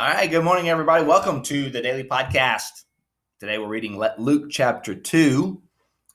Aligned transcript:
All 0.00 0.06
right, 0.06 0.30
good 0.30 0.44
morning, 0.44 0.70
everybody. 0.70 1.04
Welcome 1.04 1.42
to 1.42 1.68
the 1.68 1.82
daily 1.82 2.04
podcast. 2.04 2.84
Today 3.38 3.58
we're 3.58 3.68
reading 3.68 4.02
Luke 4.16 4.46
chapter 4.48 4.94
2, 4.94 5.60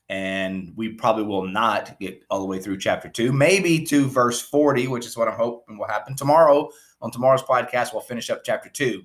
and 0.08 0.72
we 0.74 0.94
probably 0.94 1.22
will 1.22 1.46
not 1.46 1.96
get 2.00 2.20
all 2.28 2.40
the 2.40 2.46
way 2.46 2.58
through 2.58 2.78
chapter 2.78 3.08
2, 3.08 3.32
maybe 3.32 3.84
to 3.84 4.08
verse 4.08 4.42
40, 4.42 4.88
which 4.88 5.06
is 5.06 5.16
what 5.16 5.28
I'm 5.28 5.36
hoping 5.36 5.78
will 5.78 5.86
happen 5.86 6.16
tomorrow. 6.16 6.68
On 7.00 7.12
tomorrow's 7.12 7.44
podcast, 7.44 7.92
we'll 7.92 8.02
finish 8.02 8.28
up 8.28 8.42
chapter 8.42 8.68
2. 8.68 9.04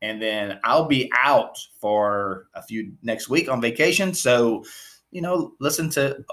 And 0.00 0.22
then 0.22 0.60
I'll 0.64 0.86
be 0.86 1.12
out 1.14 1.58
for 1.78 2.46
a 2.54 2.62
few 2.62 2.94
next 3.02 3.28
week 3.28 3.50
on 3.50 3.60
vacation. 3.60 4.14
So, 4.14 4.64
you 5.10 5.20
know, 5.20 5.52
listen 5.60 5.90
to 5.90 6.24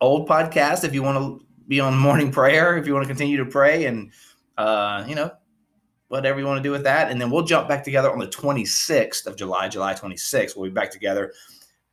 old 0.00 0.28
podcasts 0.28 0.82
if 0.82 0.94
you 0.94 1.04
want 1.04 1.18
to 1.18 1.46
be 1.68 1.78
on 1.78 1.96
morning 1.96 2.32
prayer, 2.32 2.76
if 2.76 2.88
you 2.88 2.92
want 2.92 3.04
to 3.04 3.08
continue 3.08 3.36
to 3.36 3.46
pray 3.46 3.84
and, 3.84 4.10
uh, 4.56 5.04
you 5.06 5.14
know, 5.14 5.30
whatever 6.08 6.40
you 6.40 6.46
want 6.46 6.58
to 6.58 6.62
do 6.62 6.70
with 6.70 6.82
that. 6.84 7.10
And 7.10 7.20
then 7.20 7.30
we'll 7.30 7.44
jump 7.44 7.68
back 7.68 7.84
together 7.84 8.10
on 8.10 8.18
the 8.18 8.26
26th 8.26 9.26
of 9.26 9.36
July, 9.36 9.68
July 9.68 9.94
26th. 9.94 10.56
We'll 10.56 10.70
be 10.70 10.74
back 10.74 10.90
together 10.90 11.32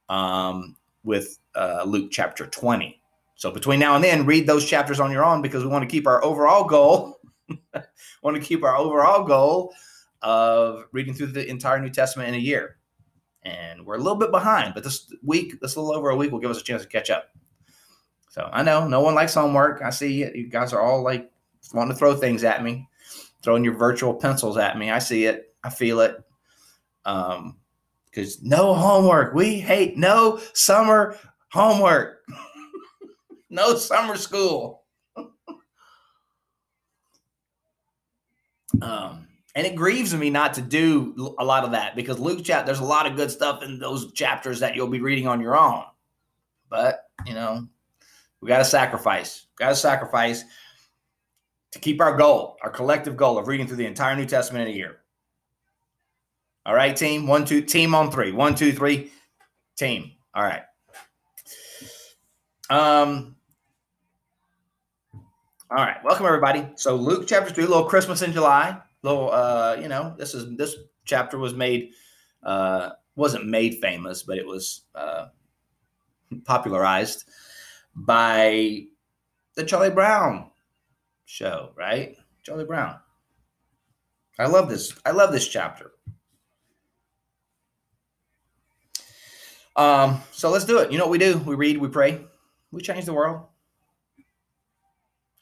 um, 0.10 0.76
with 1.04 1.38
uh, 1.56 1.84
Luke 1.86 2.10
chapter 2.12 2.48
20. 2.48 3.02
So 3.36 3.52
between 3.52 3.80
now 3.80 3.96
and 3.96 4.04
then, 4.04 4.26
read 4.26 4.48
those 4.48 4.66
chapters 4.66 5.00
on 5.00 5.12
your 5.12 5.26
own 5.26 5.42
because 5.42 5.64
we 5.64 5.70
want 5.70 5.84
to 5.84 5.94
keep 5.94 6.08
our 6.08 6.24
overall 6.24 6.64
goal. 6.64 7.20
want 8.24 8.36
to 8.36 8.42
keep 8.42 8.64
our 8.64 8.78
overall 8.78 9.26
goal 9.26 9.74
of 10.22 10.86
reading 10.94 11.14
through 11.14 11.28
the 11.28 11.48
entire 11.48 11.80
New 11.80 11.90
Testament 11.90 12.30
in 12.30 12.36
a 12.36 12.40
year. 12.40 12.78
And 13.44 13.86
we're 13.86 13.96
a 13.96 14.00
little 14.00 14.16
bit 14.16 14.32
behind, 14.32 14.74
but 14.74 14.84
this 14.84 15.14
week, 15.22 15.60
this 15.62 15.78
little 15.78 15.94
over 15.94 16.10
a 16.10 16.16
week, 16.16 16.32
will 16.32 16.40
give 16.40 16.50
us 16.50 16.62
a 16.62 16.64
chance 16.64 16.82
to 16.82 16.88
catch 16.88 17.12
up. 17.12 17.30
So 18.30 18.50
I 18.52 18.64
know 18.64 18.88
no 18.88 19.02
one 19.02 19.14
likes 19.14 19.36
homework. 19.36 19.82
I 19.84 19.92
see. 19.92 20.26
You 20.34 20.48
guys 20.50 20.74
are 20.74 20.82
all 20.82 21.04
like 21.04 21.30
wanting 21.74 21.94
to 21.94 21.98
throw 21.98 22.16
things 22.16 22.44
at 22.44 22.64
me 22.64 22.88
throwing 23.46 23.64
your 23.64 23.76
virtual 23.76 24.14
pencils 24.14 24.58
at 24.58 24.78
me. 24.78 24.92
I 24.92 25.00
see 25.00 25.26
it. 25.26 25.54
I 25.64 25.70
feel 25.70 26.02
it. 26.02 26.18
Um, 27.06 27.56
because 28.06 28.42
no 28.42 28.74
homework. 28.74 29.34
We 29.34 29.60
hate 29.60 29.98
no 29.98 30.42
summer 30.54 31.18
homework. 31.52 32.24
no 33.50 33.76
summer 33.76 34.18
school. 34.18 34.84
um, 38.82 39.28
and 39.54 39.68
it 39.68 39.76
grieves 39.76 40.14
me 40.14 40.30
not 40.30 40.54
to 40.56 40.62
do 40.62 41.36
a 41.40 41.46
lot 41.46 41.64
of 41.64 41.72
that 41.72 41.96
because 41.96 42.20
Luke 42.20 42.42
chapter 42.44 42.66
there's 42.66 42.80
a 42.80 42.86
lot 42.86 43.06
of 43.06 43.16
good 43.16 43.32
stuff 43.32 43.64
in 43.64 43.80
those 43.80 44.12
chapters 44.14 44.60
that 44.62 44.76
you'll 44.76 44.88
be 44.88 45.02
reading 45.02 45.28
on 45.28 45.40
your 45.40 45.58
own. 45.58 45.84
But 46.70 47.04
you 47.26 47.34
know, 47.34 47.68
we 48.42 48.48
got 48.48 48.58
to 48.58 48.66
sacrifice. 48.66 49.46
Got 49.58 49.70
to 49.70 49.76
sacrifice 49.76 50.44
to 51.76 51.82
keep 51.82 52.00
our 52.00 52.16
goal, 52.16 52.56
our 52.64 52.70
collective 52.70 53.18
goal 53.18 53.38
of 53.38 53.50
reading 53.50 53.68
through 53.68 53.76
the 53.76 53.86
entire 53.86 54.16
New 54.16 54.26
Testament 54.26 54.70
in 54.70 54.74
a 54.74 54.78
year. 54.78 55.00
All 56.66 56.74
right, 56.74 56.96
team. 56.96 57.28
One, 57.28 57.44
two, 57.44 57.62
team 57.62 57.94
on 57.94 58.12
three. 58.12 58.32
One, 58.32 58.56
two, 58.56 58.72
three, 58.72 59.12
team. 59.78 60.14
All 60.34 60.44
right. 60.44 60.62
Um. 62.70 63.36
All 65.70 65.84
right. 65.84 65.98
Welcome 66.02 66.26
everybody. 66.26 66.66
So 66.76 66.96
Luke 66.96 67.28
chapter 67.28 67.54
three, 67.54 67.66
little 67.66 67.84
Christmas 67.84 68.22
in 68.22 68.32
July. 68.32 68.80
Little, 69.04 69.30
uh, 69.32 69.76
you 69.80 69.90
know, 69.90 70.16
this 70.18 70.34
is 70.34 70.56
this 70.56 70.78
chapter 71.04 71.38
was 71.38 71.54
made, 71.54 71.92
uh, 72.42 72.92
wasn't 73.18 73.48
made 73.48 73.80
famous, 73.82 74.24
but 74.24 74.38
it 74.38 74.48
was 74.48 74.86
uh, 74.96 75.26
popularized 76.46 77.26
by 77.96 78.86
the 79.56 79.66
Charlie 79.66 79.90
Brown 79.90 80.52
show, 81.26 81.72
right? 81.76 82.16
Charlie 82.44 82.66
Brown. 82.66 82.98
I 84.38 84.48
love 84.48 84.70
this. 84.70 84.94
I 85.06 85.12
love 85.12 85.32
this 85.32 85.48
chapter. 85.48 85.92
Um, 89.76 90.22
so 90.32 90.50
let's 90.50 90.66
do 90.66 90.80
it. 90.80 90.92
You 90.92 90.98
know 90.98 91.06
what 91.06 91.12
we 91.12 91.18
do? 91.18 91.38
We 91.40 91.56
read, 91.56 91.78
we 91.78 91.88
pray, 91.90 92.22
we 92.72 92.82
change 92.82 93.06
the 93.06 93.14
world. 93.14 93.42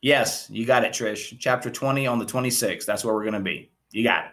Yes, 0.02 0.50
you 0.50 0.66
got 0.66 0.84
it, 0.84 0.92
Trish. 0.92 1.38
Chapter 1.40 1.70
20 1.70 2.08
on 2.08 2.20
the 2.20 2.26
26th. 2.26 2.86
That's 2.86 3.06
where 3.06 3.14
we're 3.14 3.24
going 3.24 3.36
to 3.36 3.40
be. 3.40 3.72
You 3.92 4.04
got 4.04 4.26
it. 4.26 4.32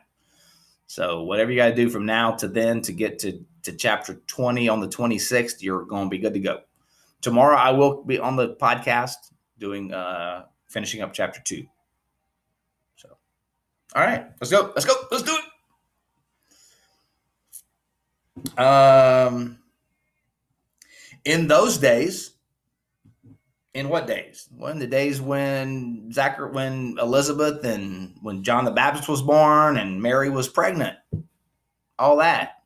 So 0.87 1.23
whatever 1.23 1.53
you 1.53 1.57
got 1.57 1.69
to 1.69 1.75
do 1.75 1.89
from 1.89 2.05
now 2.05 2.33
to 2.33 2.49
then 2.49 2.83
to 2.83 2.93
get 2.93 3.21
to, 3.21 3.45
to 3.63 3.73
chapter 3.73 4.15
20 4.27 4.69
on 4.69 4.81
the 4.81 4.89
26th, 4.89 5.63
you're 5.63 5.85
going 5.85 6.07
to 6.07 6.11
be 6.11 6.19
good 6.19 6.35
to 6.35 6.41
go. 6.41 6.61
Tomorrow 7.21 7.57
I 7.57 7.71
will 7.71 8.03
be 8.03 8.19
on 8.19 8.35
the 8.35 8.57
podcast 8.57 9.15
doing 9.59 9.93
uh 9.93 10.47
finishing 10.71 11.03
up 11.03 11.13
chapter 11.13 11.41
two. 11.45 11.67
So, 12.97 13.09
all 13.95 14.03
right, 14.03 14.27
let's 14.41 14.51
go. 14.51 14.73
Let's 14.75 14.87
go. 14.87 14.95
Let's 15.11 15.25
do 15.25 15.37
it. 18.57 18.59
Um, 18.59 19.59
in 21.25 21.49
those 21.49 21.79
days, 21.79 22.33
in 23.75 23.89
what 23.89 24.07
days? 24.07 24.49
When 24.57 24.79
the 24.79 24.87
days 24.87 25.21
when 25.21 26.11
Zachary, 26.13 26.51
when 26.51 26.97
Elizabeth 27.01 27.65
and 27.65 28.17
when 28.23 28.43
John 28.43 28.65
the 28.65 28.71
Baptist 28.71 29.09
was 29.09 29.23
born 29.23 29.77
and 29.77 30.03
Mary 30.03 30.31
was 30.31 30.49
pregnant, 30.49 30.97
all 31.99 32.17
that. 32.17 32.60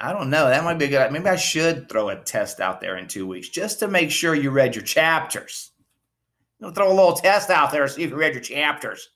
I 0.00 0.12
don't 0.12 0.30
know. 0.30 0.48
That 0.48 0.62
might 0.62 0.78
be 0.78 0.84
a 0.84 0.88
good. 0.88 1.10
Maybe 1.10 1.28
I 1.28 1.36
should 1.36 1.88
throw 1.88 2.10
a 2.10 2.16
test 2.16 2.60
out 2.60 2.80
there 2.80 2.98
in 2.98 3.08
two 3.08 3.26
weeks 3.26 3.48
just 3.48 3.80
to 3.80 3.88
make 3.88 4.12
sure 4.12 4.34
you 4.34 4.50
read 4.50 4.76
your 4.76 4.84
chapters. 4.84 5.72
You 6.60 6.66
know, 6.68 6.72
throw 6.72 6.88
a 6.88 6.94
little 6.94 7.14
test 7.14 7.50
out 7.50 7.72
there, 7.72 7.86
see 7.88 8.04
if 8.04 8.10
you 8.10 8.16
read 8.16 8.34
your 8.34 8.42
chapters. 8.42 9.10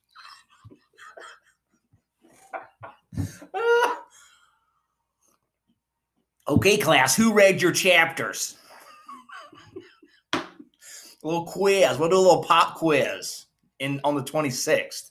okay, 6.48 6.76
class, 6.78 7.14
who 7.14 7.32
read 7.32 7.62
your 7.62 7.72
chapters? 7.72 8.56
a 10.34 10.42
little 11.22 11.44
quiz. 11.44 11.98
We'll 11.98 12.08
do 12.08 12.16
a 12.16 12.18
little 12.18 12.42
pop 12.42 12.76
quiz 12.76 13.46
in 13.78 14.00
on 14.02 14.16
the 14.16 14.22
26th 14.22 15.10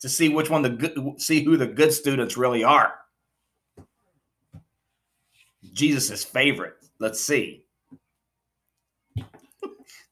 to 0.00 0.08
see 0.08 0.28
which 0.28 0.48
one 0.50 0.62
the 0.62 0.70
good 0.70 1.20
see 1.20 1.42
who 1.42 1.56
the 1.56 1.66
good 1.66 1.92
students 1.92 2.36
really 2.36 2.62
are. 2.62 2.94
Jesus's 5.72 6.24
favorite. 6.24 6.74
Let's 6.98 7.20
see. 7.20 7.64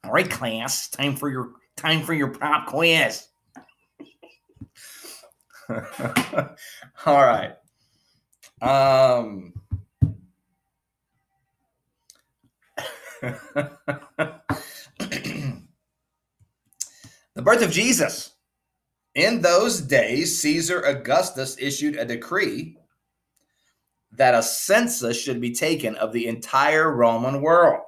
All 0.04 0.12
right, 0.12 0.30
class, 0.30 0.88
time 0.88 1.16
for 1.16 1.28
your 1.28 1.52
time 1.76 2.02
for 2.02 2.14
your 2.14 2.28
prop 2.28 2.68
quiz. 2.68 3.26
All 5.68 5.76
right. 7.06 7.54
Um 8.62 9.52
the 17.34 17.42
birth 17.42 17.62
of 17.62 17.70
Jesus. 17.70 18.32
In 19.14 19.40
those 19.40 19.80
days, 19.80 20.38
Caesar 20.40 20.82
Augustus 20.82 21.56
issued 21.58 21.96
a 21.96 22.04
decree 22.04 22.76
that 24.16 24.34
a 24.34 24.42
census 24.42 25.20
should 25.20 25.40
be 25.40 25.52
taken 25.52 25.94
of 25.96 26.12
the 26.12 26.26
entire 26.26 26.92
Roman 26.92 27.40
world. 27.40 27.82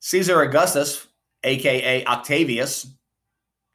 Caesar 0.00 0.40
Augustus, 0.42 1.08
aka 1.44 2.04
Octavius, 2.06 2.86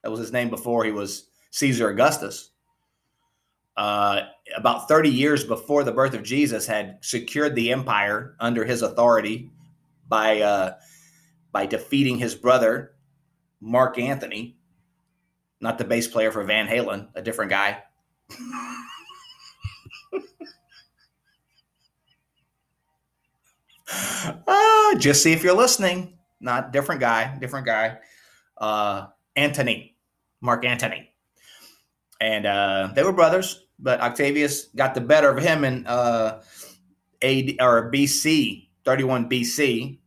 that 0.03 0.09
was 0.09 0.19
his 0.19 0.31
name 0.31 0.49
before 0.49 0.83
he 0.83 0.91
was 0.91 1.27
Caesar 1.51 1.89
Augustus, 1.89 2.51
uh, 3.77 4.21
about 4.55 4.87
30 4.87 5.09
years 5.09 5.43
before 5.43 5.83
the 5.83 5.91
birth 5.91 6.13
of 6.13 6.23
Jesus, 6.23 6.65
had 6.65 6.97
secured 7.01 7.55
the 7.55 7.71
empire 7.71 8.35
under 8.39 8.63
his 8.63 8.81
authority 8.81 9.51
by 10.07 10.41
uh, 10.41 10.75
by 11.51 11.65
defeating 11.65 12.17
his 12.17 12.35
brother 12.35 12.95
Mark 13.61 13.97
Anthony, 13.97 14.57
not 15.61 15.77
the 15.77 15.83
bass 15.83 16.07
player 16.07 16.31
for 16.31 16.43
Van 16.43 16.67
Halen, 16.67 17.07
a 17.15 17.21
different 17.21 17.49
guy. 17.49 17.81
uh, 24.47 24.95
just 24.97 25.23
see 25.23 25.33
if 25.33 25.43
you're 25.43 25.55
listening. 25.55 26.17
Not 26.39 26.71
different 26.73 27.01
guy, 27.01 27.37
different 27.39 27.65
guy. 27.65 27.97
Uh, 28.57 29.07
Antony, 29.35 29.95
Mark 30.41 30.65
Antony. 30.65 31.11
And 32.21 32.45
uh, 32.45 32.89
they 32.95 33.03
were 33.03 33.13
brothers. 33.13 33.65
but 33.79 33.99
Octavius 33.99 34.65
got 34.75 34.95
the 34.95 35.01
better 35.01 35.29
of 35.29 35.43
him 35.43 35.63
in 35.63 35.85
uh, 35.85 36.41
AD 37.21 37.55
or 37.59 37.91
BC, 37.91 38.67
31 38.85 39.29
BC, 39.29 39.97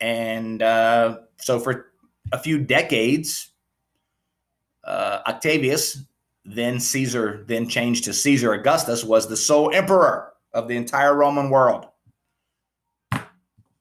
and 0.00 0.62
uh, 0.62 1.18
so 1.36 1.60
for 1.60 1.92
a 2.32 2.38
few 2.38 2.58
decades, 2.58 3.50
uh, 4.84 5.20
Octavius, 5.26 6.04
then 6.44 6.80
Caesar, 6.80 7.44
then 7.46 7.68
changed 7.68 8.04
to 8.04 8.14
Caesar 8.14 8.52
Augustus, 8.52 9.04
was 9.04 9.28
the 9.28 9.36
sole 9.36 9.70
emperor 9.74 10.32
of 10.54 10.68
the 10.68 10.76
entire 10.76 11.14
Roman 11.14 11.50
world. 11.50 11.86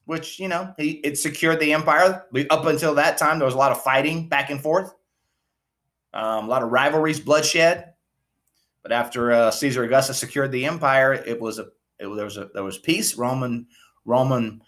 Which 0.09 0.39
you 0.39 0.47
know, 0.47 0.73
he, 0.75 0.93
it 1.03 1.19
secured 1.19 1.59
the 1.59 1.71
empire. 1.71 2.25
Up 2.49 2.65
until 2.65 2.95
that 2.95 3.19
time, 3.19 3.37
there 3.37 3.45
was 3.45 3.53
a 3.53 3.59
lot 3.59 3.71
of 3.71 3.83
fighting 3.83 4.27
back 4.27 4.49
and 4.49 4.59
forth, 4.59 4.91
um, 6.15 6.45
a 6.45 6.47
lot 6.47 6.63
of 6.63 6.71
rivalries, 6.71 7.19
bloodshed. 7.19 7.93
But 8.81 8.91
after 8.91 9.31
uh, 9.31 9.51
Caesar 9.51 9.83
Augustus 9.83 10.17
secured 10.17 10.51
the 10.51 10.65
empire, 10.65 11.13
it 11.13 11.39
was 11.39 11.59
a 11.59 11.67
it, 11.99 12.07
there 12.07 12.25
was 12.25 12.37
a 12.37 12.49
there 12.55 12.63
was 12.63 12.79
peace. 12.79 13.17
Roman 13.19 13.67
Roman 14.03 14.63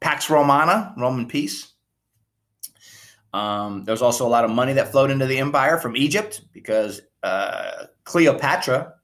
Pax 0.00 0.28
Romana, 0.28 0.92
Roman 0.98 1.28
peace. 1.28 1.72
Um, 3.32 3.84
was 3.84 4.02
also 4.02 4.26
a 4.26 4.28
lot 4.28 4.44
of 4.44 4.50
money 4.50 4.72
that 4.72 4.90
flowed 4.90 5.12
into 5.12 5.26
the 5.26 5.38
empire 5.38 5.78
from 5.78 5.96
Egypt 5.96 6.40
because 6.52 7.02
uh, 7.22 7.86
Cleopatra 8.02 8.94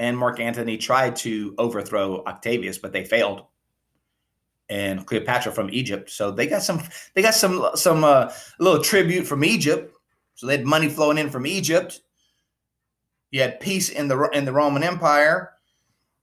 and 0.00 0.18
Mark 0.18 0.40
Antony 0.40 0.76
tried 0.76 1.14
to 1.16 1.54
overthrow 1.56 2.24
Octavius, 2.24 2.78
but 2.78 2.92
they 2.92 3.04
failed. 3.04 3.46
And 4.68 5.06
Cleopatra 5.06 5.52
from 5.52 5.68
Egypt, 5.70 6.08
so 6.08 6.30
they 6.30 6.46
got 6.46 6.62
some 6.62 6.82
they 7.14 7.20
got 7.20 7.34
some 7.34 7.68
some 7.74 8.04
uh, 8.04 8.32
little 8.58 8.82
tribute 8.82 9.26
from 9.26 9.44
Egypt. 9.44 9.94
So 10.34 10.46
they 10.46 10.56
had 10.56 10.64
money 10.64 10.88
flowing 10.88 11.18
in 11.18 11.28
from 11.28 11.46
Egypt. 11.46 12.00
You 13.30 13.42
had 13.42 13.60
peace 13.60 13.90
in 13.90 14.08
the 14.08 14.30
in 14.32 14.46
the 14.46 14.52
Roman 14.52 14.82
Empire, 14.82 15.52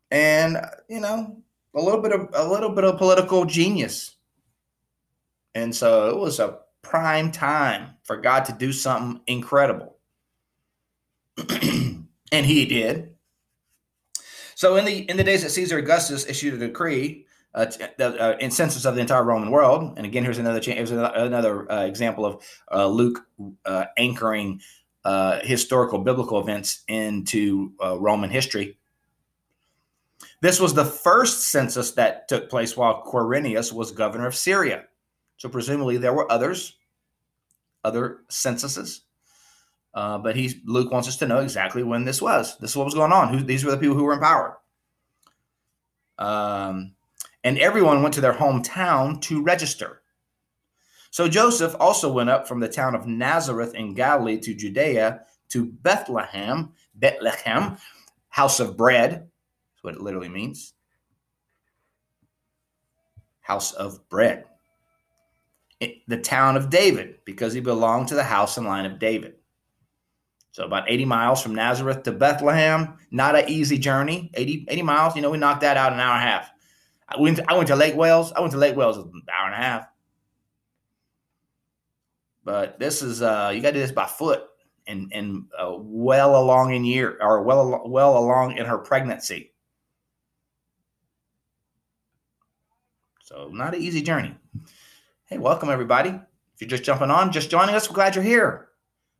and 0.10 0.58
you 0.88 1.00
know 1.00 1.38
a 1.76 1.82
little 1.82 2.02
bit 2.02 2.12
of 2.12 2.30
a 2.34 2.48
little 2.48 2.70
bit 2.70 2.86
of 2.86 2.98
political 2.98 3.46
genius. 3.46 4.16
And 5.54 5.76
so 5.76 6.10
it 6.10 6.18
was 6.18 6.40
a 6.40 6.60
prime 6.82 7.32
time 7.32 7.96
for 8.04 8.18
God 8.18 8.46
to 8.46 8.54
do 8.54 8.72
something 8.72 9.22
incredible. 9.28 9.98
and 12.32 12.46
he 12.46 12.66
did. 12.66 13.14
So 14.56 14.76
in 14.76 14.86
the 14.86 15.10
in 15.10 15.18
the 15.18 15.24
days 15.24 15.44
that 15.44 15.52
Caesar 15.52 15.78
Augustus 15.78 16.28
issued 16.28 16.56
a 16.56 16.58
decree, 16.68 17.26
uh, 17.56 17.66
the 17.98 18.22
uh, 18.22 18.38
in 18.40 18.52
census 18.52 18.86
of 18.86 18.96
the 18.96 19.02
entire 19.02 19.24
Roman 19.24 19.50
world, 19.50 19.94
and 19.98 20.06
again 20.06 20.24
here's 20.24 20.38
another 20.38 20.62
here's 20.62 20.92
another 20.92 21.72
uh, 21.72 21.86
example 21.86 22.26
of 22.26 22.44
uh, 22.72 22.88
Luke 22.88 23.26
uh, 23.66 23.86
anchoring 23.98 24.62
uh, 25.04 25.40
historical 25.42 26.00
biblical 26.00 26.40
events 26.40 26.84
into 26.88 27.74
Roman 27.80 28.30
history. 28.30 28.78
This 30.42 30.60
was 30.60 30.74
the 30.74 30.86
first 30.86 31.50
census 31.50 31.92
that 31.92 32.28
took 32.28 32.50
place 32.50 32.78
while 32.78 33.04
Quirinius 33.04 33.74
was 33.74 33.92
governor 33.92 34.28
of 34.28 34.36
Syria. 34.36 34.86
So 35.38 35.50
presumably 35.50 35.98
there 35.98 36.14
were 36.14 36.32
others, 36.32 36.76
other 37.84 38.20
censuses. 38.30 39.02
Uh, 39.94 40.18
but 40.20 40.36
he's 40.36 40.56
Luke 40.66 40.92
wants 40.92 41.08
us 41.08 41.18
to 41.18 41.28
know 41.28 41.40
exactly 41.40 41.82
when 41.82 42.06
this 42.06 42.22
was. 42.22 42.58
This 42.60 42.72
is 42.72 42.78
what 42.78 42.86
was 42.86 42.94
going 42.94 43.12
on. 43.12 43.34
Who, 43.34 43.44
these 43.44 43.66
were 43.66 43.72
the 43.72 43.78
people 43.78 43.96
who 43.96 44.04
were 44.04 44.14
in 44.14 44.20
power. 44.20 44.60
Um, 46.20 46.94
and 47.44 47.58
everyone 47.58 48.02
went 48.02 48.14
to 48.16 48.22
their 48.22 48.34
hometown 48.34 49.22
to 49.22 49.42
register. 49.42 50.02
So 51.12 51.28
Joseph 51.28 51.76
also 51.80 52.12
went 52.12 52.30
up 52.30 52.48
from 52.48 52.60
the 52.60 52.68
town 52.68 52.96
of 52.96 53.08
Nazareth 53.08 53.74
in 53.74 53.94
Galilee 53.94 54.40
to 54.40 54.54
Judea 54.54 55.22
to 55.50 55.66
Bethlehem, 55.66 56.74
Bethlehem, 56.94 57.78
house 58.30 58.60
of 58.60 58.78
bread. 58.78 59.12
That's 59.12 59.84
what 59.84 59.96
it 59.96 60.02
literally 60.02 60.30
means. 60.30 60.74
House 63.42 63.72
of 63.72 64.08
bread 64.10 64.46
the 66.08 66.18
town 66.18 66.58
of 66.58 66.70
David 66.70 67.20
because 67.26 67.54
he 67.54 67.62
belonged 67.62 68.10
to 68.10 68.16
the 68.16 68.24
house 68.24 68.58
and 68.58 68.68
line 68.68 68.86
of 68.86 69.00
David. 69.00 69.36
So 70.52 70.66
about 70.66 70.90
80 70.90 71.06
miles 71.06 71.42
from 71.42 71.56
Nazareth 71.56 72.04
to 72.04 72.12
Bethlehem, 72.12 72.96
not 73.12 73.36
an 73.36 73.48
easy 73.48 73.78
journey. 73.78 74.30
80, 74.34 74.66
80 74.68 74.82
miles, 74.82 75.16
you 75.16 75.22
know, 75.22 75.30
we 75.30 75.38
knocked 75.38 75.62
that 75.62 75.78
out 75.78 75.94
an 75.94 76.00
hour 76.00 76.16
and 76.16 76.24
a 76.24 76.32
half. 76.32 76.52
I 77.10 77.20
went 77.20 77.38
to, 77.38 77.46
I 77.48 77.56
went 77.56 77.68
to 77.70 77.76
Lake 77.76 77.96
Wales. 77.96 78.32
I 78.34 78.42
went 78.42 78.52
to 78.52 78.60
Lake 78.60 78.76
Wales 78.76 78.98
an 78.98 79.12
hour 79.36 79.48
and 79.48 79.56
a 79.56 79.58
half. 79.58 79.88
But 82.44 82.80
this 82.80 83.02
is 83.02 83.22
uh 83.22 83.52
you 83.54 83.62
got 83.62 83.70
to 83.70 83.74
do 83.74 83.80
this 83.80 83.92
by 83.92 84.06
foot 84.06 84.44
and 84.88 85.12
and 85.14 85.46
uh, 85.58 85.74
well 85.78 86.42
along 86.42 86.74
in 86.74 86.84
year 86.84 87.18
or 87.22 87.44
well 87.44 87.84
well 87.86 88.18
along 88.18 88.58
in 88.58 88.66
her 88.66 88.78
pregnancy. 88.78 89.54
So 93.24 93.50
not 93.52 93.76
an 93.76 93.82
easy 93.82 94.02
journey. 94.02 94.36
Hey, 95.26 95.38
welcome 95.38 95.70
everybody. 95.70 96.10
If 96.10 96.62
you're 96.62 96.70
just 96.70 96.84
jumping 96.84 97.12
on, 97.12 97.32
just 97.32 97.52
joining 97.52 97.76
us, 97.76 97.88
we're 97.88 97.96
glad 97.96 98.16
you're 98.16 98.24
here. 98.24 98.70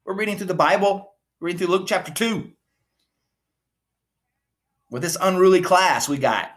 We're 0.04 0.16
reading 0.16 0.38
through 0.38 0.48
the 0.48 0.56
Bible, 0.56 1.14
reading 1.40 1.60
through 1.60 1.68
Luke 1.68 1.88
chapter 1.88 2.12
2. 2.12 2.52
With 4.90 5.04
this 5.04 5.18
unruly 5.22 5.62
class 5.62 6.10
we 6.10 6.18
got. 6.18 6.50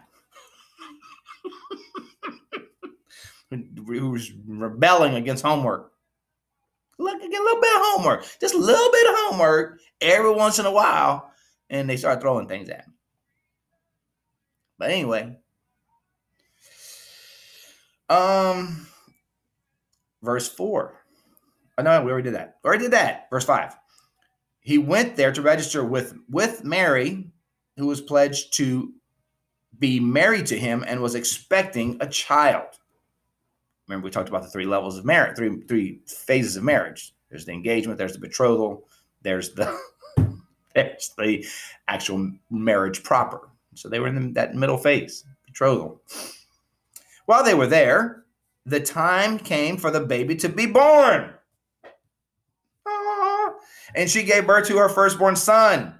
Who's 3.85 4.31
rebelling 4.47 5.15
against 5.15 5.43
homework. 5.43 5.91
Look, 6.99 7.19
get 7.19 7.29
a 7.31 7.43
little 7.43 7.61
bit 7.61 7.75
of 7.75 7.81
homework, 7.83 8.25
just 8.39 8.53
a 8.53 8.57
little 8.57 8.91
bit 8.91 9.09
of 9.09 9.15
homework 9.17 9.79
every 9.99 10.33
once 10.33 10.59
in 10.59 10.65
a 10.65 10.71
while, 10.71 11.31
and 11.69 11.89
they 11.89 11.97
start 11.97 12.21
throwing 12.21 12.47
things 12.47 12.69
at 12.69 12.87
me. 12.87 12.93
But 14.77 14.91
anyway, 14.91 15.37
um, 18.09 18.87
verse 20.21 20.47
4. 20.47 20.93
Oh, 21.77 21.83
no, 21.83 22.03
we 22.03 22.11
already 22.11 22.29
did 22.29 22.35
that. 22.35 22.57
We 22.63 22.67
already 22.67 22.85
did 22.85 22.93
that. 22.93 23.27
Verse 23.29 23.45
5. 23.45 23.75
He 24.59 24.77
went 24.77 25.15
there 25.15 25.31
to 25.31 25.41
register 25.41 25.83
with, 25.83 26.13
with 26.29 26.63
Mary, 26.63 27.31
who 27.77 27.87
was 27.87 28.01
pledged 28.01 28.53
to 28.57 28.93
be 29.79 29.99
married 29.99 30.45
to 30.47 30.59
him 30.59 30.83
and 30.87 31.01
was 31.01 31.15
expecting 31.15 31.97
a 31.99 32.07
child. 32.07 32.77
Remember, 33.87 34.05
we 34.05 34.11
talked 34.11 34.29
about 34.29 34.43
the 34.43 34.49
three 34.49 34.65
levels 34.65 34.97
of 34.97 35.05
marriage, 35.05 35.35
three 35.35 35.61
three 35.67 35.99
phases 36.07 36.55
of 36.55 36.63
marriage. 36.63 37.13
There's 37.29 37.45
the 37.45 37.51
engagement, 37.51 37.97
there's 37.97 38.13
the 38.13 38.19
betrothal, 38.19 38.87
there's 39.21 39.53
the 39.53 39.77
there's 40.75 41.13
the 41.17 41.45
actual 41.87 42.31
marriage 42.49 43.03
proper. 43.03 43.49
So 43.75 43.89
they 43.89 43.99
were 43.99 44.07
in 44.07 44.15
the, 44.15 44.33
that 44.33 44.55
middle 44.55 44.77
phase, 44.77 45.25
betrothal. 45.45 46.01
While 47.25 47.43
they 47.43 47.53
were 47.53 47.67
there, 47.67 48.23
the 48.65 48.79
time 48.79 49.39
came 49.39 49.77
for 49.77 49.91
the 49.91 50.01
baby 50.01 50.35
to 50.37 50.49
be 50.49 50.65
born. 50.65 51.33
Ah. 52.85 53.53
And 53.95 54.09
she 54.09 54.23
gave 54.23 54.47
birth 54.47 54.67
to 54.67 54.77
her 54.77 54.89
firstborn 54.89 55.35
son. 55.35 55.95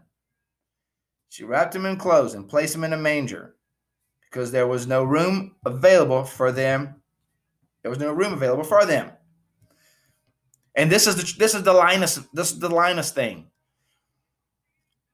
She 1.30 1.44
wrapped 1.44 1.75
him 1.75 1.86
in 1.86 1.98
clothes 1.98 2.36
and 2.36 2.48
placed 2.48 2.75
him 2.75 2.84
in 2.84 2.94
a 2.94 2.98
manger 2.98 3.56
because 4.30 4.52
there 4.52 4.68
was 4.68 4.88
no 4.88 5.04
room 5.04 5.56
available 5.66 6.24
for 6.24 6.52
them. 6.52 7.02
There 7.84 7.92
was 7.92 8.00
no 8.00 8.12
room 8.12 8.34
available 8.34 8.63
for 8.63 8.86
them. 8.86 9.12
And 10.75 10.92
this 10.92 11.06
is 11.06 11.16
the 11.16 11.38
this 11.38 11.54
is 11.54 11.63
the 11.63 11.74
Linus 11.74 12.20
this 12.34 12.52
is 12.52 12.60
the 12.60 12.70
Linus 12.70 13.12
thing. 13.12 13.52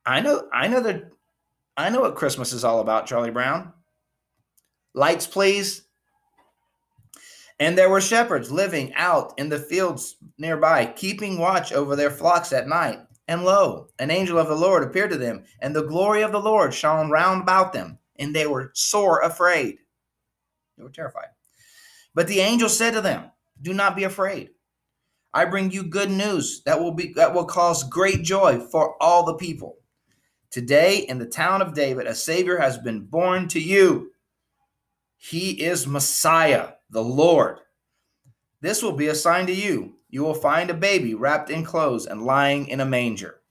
I 0.06 0.22
know 0.22 0.48
I 0.54 0.68
know 0.68 0.80
that 0.82 1.12
I 1.76 1.90
know 1.90 2.02
what 2.02 2.16
Christmas 2.16 2.54
is 2.54 2.64
all 2.64 2.80
about, 2.80 3.08
Charlie 3.08 3.32
Brown. 3.32 3.74
Lights, 4.94 5.28
please. 5.28 5.84
And 7.60 7.78
there 7.78 7.90
were 7.90 8.00
shepherds 8.00 8.52
living 8.52 8.94
out 8.94 9.34
in 9.38 9.50
the 9.50 9.60
fields 9.60 10.16
nearby, 10.38 10.86
keeping 10.86 11.38
watch 11.38 11.74
over 11.74 11.96
their 11.96 12.10
flocks 12.10 12.54
at 12.54 12.70
night. 12.70 13.00
And 13.28 13.44
lo, 13.44 13.90
an 14.00 14.12
angel 14.12 14.38
of 14.40 14.48
the 14.48 14.56
Lord 14.56 14.82
appeared 14.82 15.12
to 15.12 15.18
them, 15.18 15.44
and 15.60 15.76
the 15.76 15.84
glory 15.84 16.22
of 16.22 16.32
the 16.32 16.40
Lord 16.40 16.74
shone 16.74 17.12
round 17.12 17.44
about 17.44 17.74
them, 17.74 18.00
and 18.18 18.34
they 18.34 18.48
were 18.48 18.72
sore 18.74 19.22
afraid. 19.22 19.78
They 20.78 20.84
were 20.84 20.90
terrified. 20.90 21.28
But 22.16 22.28
the 22.28 22.40
angel 22.40 22.70
said 22.70 22.92
to 22.92 23.02
them, 23.02 23.32
Do 23.62 23.74
not 23.74 23.96
be 23.96 24.04
afraid. 24.04 24.50
I 25.34 25.46
bring 25.46 25.72
you 25.72 25.84
good 25.84 26.10
news 26.10 26.64
that 26.66 26.80
will 26.80 26.94
be 26.94 27.14
that 27.14 27.34
will 27.34 27.46
cause 27.46 27.84
great 27.84 28.24
joy 28.24 28.60
for 28.60 29.02
all 29.02 29.24
the 29.24 29.36
people. 29.36 29.78
Today 30.50 31.06
in 31.08 31.20
the 31.20 31.28
town 31.28 31.62
of 31.62 31.76
David 31.76 32.08
a 32.08 32.16
savior 32.16 32.58
has 32.58 32.78
been 32.80 33.06
born 33.06 33.48
to 33.50 33.60
you. 33.60 34.12
He 35.18 35.52
is 35.52 35.86
Messiah 35.86 36.70
the 36.90 37.04
Lord. 37.04 37.60
This 38.62 38.82
will 38.82 38.94
be 38.94 39.08
a 39.08 39.16
sign 39.16 39.46
to 39.48 39.54
you. 39.54 39.98
You 40.10 40.24
will 40.24 40.34
find 40.34 40.70
a 40.70 40.74
baby 40.74 41.14
wrapped 41.14 41.50
in 41.50 41.64
clothes 41.64 42.08
and 42.08 42.26
lying 42.26 42.68
in 42.68 42.80
a 42.80 42.86
manger. 42.86 43.42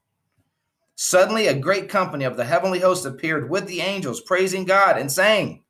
Suddenly, 0.97 1.47
a 1.47 1.55
great 1.55 1.89
company 1.89 2.25
of 2.25 2.37
the 2.37 2.45
heavenly 2.45 2.81
host 2.81 3.07
appeared 3.07 3.49
with 3.49 3.69
the 3.69 3.81
angels, 3.81 4.21
praising 4.21 4.65
God 4.65 4.99
and 4.99 5.11
saying, 5.11 5.63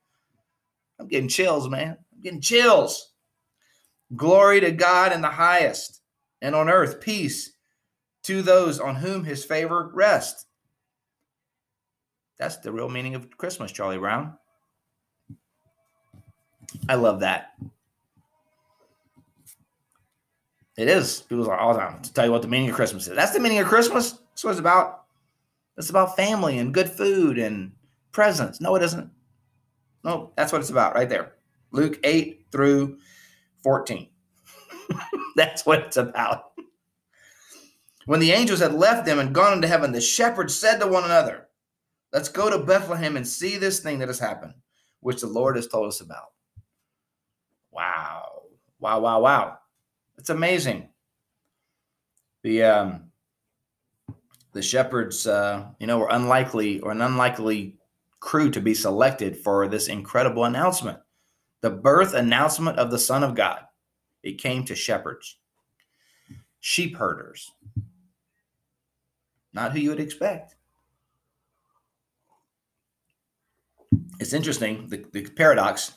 I'm 0.99 1.09
getting 1.09 1.29
chills, 1.29 1.69
man. 1.69 1.99
Getting 2.23 2.41
chills. 2.41 3.13
Glory 4.17 4.61
to 4.61 4.73
God 4.73 5.13
in 5.13 5.21
the 5.21 5.29
highest, 5.29 6.01
and 6.41 6.55
on 6.55 6.71
earth 6.71 7.01
peace 7.01 7.53
to 8.25 8.43
those 8.43 8.81
on 8.81 8.97
whom 8.97 9.25
his 9.25 9.45
favor 9.45 9.91
rests. 9.93 10.47
That's 12.39 12.59
the 12.59 12.73
real 12.73 12.89
meaning 12.89 13.15
of 13.15 13.37
Christmas, 13.37 13.73
Charlie 13.73 13.99
Brown. 13.99 14.35
I 16.89 16.95
love 16.95 17.21
that. 17.21 17.53
It 20.77 20.89
is. 20.89 21.23
People 21.23 21.51
are 21.51 21.59
all 21.59 21.75
the 21.75 21.81
time 21.81 22.01
to 22.03 22.13
tell 22.13 22.25
you 22.25 22.31
what 22.31 22.43
the 22.43 22.49
meaning 22.49 22.71
of 22.71 22.77
Christmas 22.77 23.09
is. 23.09 23.17
That's 23.17 23.33
the 23.33 23.41
meaning 23.41 23.59
of 23.59 23.67
Christmas. 23.67 24.13
That's 24.13 24.45
what 24.45 24.51
it's 24.51 24.61
about. 24.61 25.05
It's 25.77 25.91
about 25.91 26.17
family 26.17 26.59
and 26.59 26.73
good 26.73 26.89
food 26.89 27.39
and 27.39 27.73
presents. 28.13 28.61
No, 28.61 28.77
it 28.77 28.83
isn't. 28.83 29.11
No, 30.05 30.33
that's 30.37 30.53
what 30.53 30.61
it's 30.61 30.71
about 30.71 30.95
right 30.95 31.09
there. 31.09 31.33
Luke 31.71 31.99
8 32.05 32.47
through 32.51 32.99
14. 33.63 34.09
that's 35.37 35.67
what 35.67 35.81
it's 35.81 35.97
about. 35.97 36.53
When 38.07 38.21
the 38.21 38.33
angels 38.33 38.61
had 38.61 38.73
left 38.73 39.05
them 39.05 39.19
and 39.19 39.35
gone 39.35 39.53
into 39.53 39.69
heaven, 39.69 39.93
the 39.93 40.01
shepherds 40.01 40.55
said 40.55 40.79
to 40.79 40.87
one 40.87 41.05
another, 41.05 41.49
Let's 42.13 42.31
go 42.31 42.49
to 42.49 42.65
Bethlehem 42.65 43.17
and 43.17 43.29
see 43.29 43.59
this 43.59 43.81
thing 43.81 43.99
that 43.99 44.09
has 44.09 44.19
happened, 44.19 44.55
which 45.01 45.21
the 45.21 45.27
Lord 45.27 45.57
has 45.57 45.67
told 45.67 45.89
us 45.89 46.01
about. 46.01 46.33
Wow. 47.71 48.43
Wow, 48.81 49.01
wow, 49.01 49.21
wow. 49.21 49.59
It's 50.17 50.31
amazing. 50.31 50.89
The 52.43 52.63
um 52.63 53.09
the 54.53 54.63
shepherds 54.63 55.27
uh, 55.27 55.67
you 55.79 55.87
know, 55.87 55.99
were 55.99 56.09
unlikely 56.11 56.81
or 56.81 56.91
an 56.91 57.03
unlikely 57.03 57.77
crew 58.21 58.51
to 58.51 58.61
be 58.61 58.75
selected 58.75 59.37
for 59.37 59.69
this 59.69 59.89
incredible 59.89 60.45
announcement. 60.45 60.99
The 61.61 61.71
birth 61.71 62.15
announcement 62.15 62.79
of 62.79 62.91
the 62.91 62.99
Son 62.99 63.25
of 63.25 63.35
God. 63.35 63.61
It 64.23 64.39
came 64.39 64.65
to 64.65 64.75
shepherds, 64.75 65.39
sheep 66.61 66.97
herders. 66.97 67.51
Not 69.53 69.73
who 69.73 69.81
you 69.81 69.91
would 69.91 70.01
expect. 70.01 70.57
It's 74.21 74.33
interesting, 74.33 74.89
the, 74.89 75.05
the 75.13 75.27
paradox. 75.29 75.93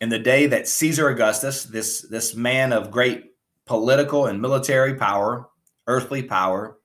In 0.00 0.08
the 0.08 0.18
day 0.18 0.46
that 0.46 0.68
Caesar 0.68 1.08
Augustus, 1.08 1.64
this, 1.64 2.02
this 2.02 2.34
man 2.34 2.72
of 2.72 2.90
great 2.90 3.32
political 3.64 4.26
and 4.26 4.40
military 4.40 4.94
power, 4.94 5.48
earthly 5.86 6.22
power, 6.22 6.78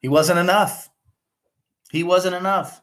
he 0.00 0.08
wasn't 0.08 0.38
enough. 0.38 0.90
He 1.90 2.02
wasn't 2.02 2.34
enough. 2.34 2.82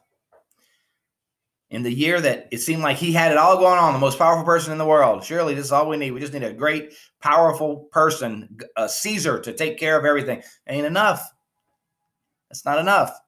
In 1.70 1.82
the 1.82 1.92
year 1.92 2.20
that 2.20 2.48
it 2.52 2.58
seemed 2.58 2.82
like 2.82 2.96
he 2.96 3.12
had 3.12 3.32
it 3.32 3.38
all 3.38 3.56
going 3.56 3.78
on, 3.78 3.92
the 3.92 3.98
most 3.98 4.18
powerful 4.18 4.44
person 4.44 4.70
in 4.70 4.78
the 4.78 4.84
world. 4.84 5.24
Surely 5.24 5.54
this 5.54 5.66
is 5.66 5.72
all 5.72 5.88
we 5.88 5.96
need. 5.96 6.12
We 6.12 6.20
just 6.20 6.32
need 6.32 6.44
a 6.44 6.52
great, 6.52 6.94
powerful 7.20 7.88
person, 7.90 8.58
a 8.76 8.88
Caesar, 8.88 9.40
to 9.40 9.52
take 9.52 9.78
care 9.78 9.98
of 9.98 10.04
everything. 10.04 10.42
Ain't 10.68 10.86
enough. 10.86 11.28
That's 12.48 12.64
not 12.64 12.78
enough. 12.78 13.18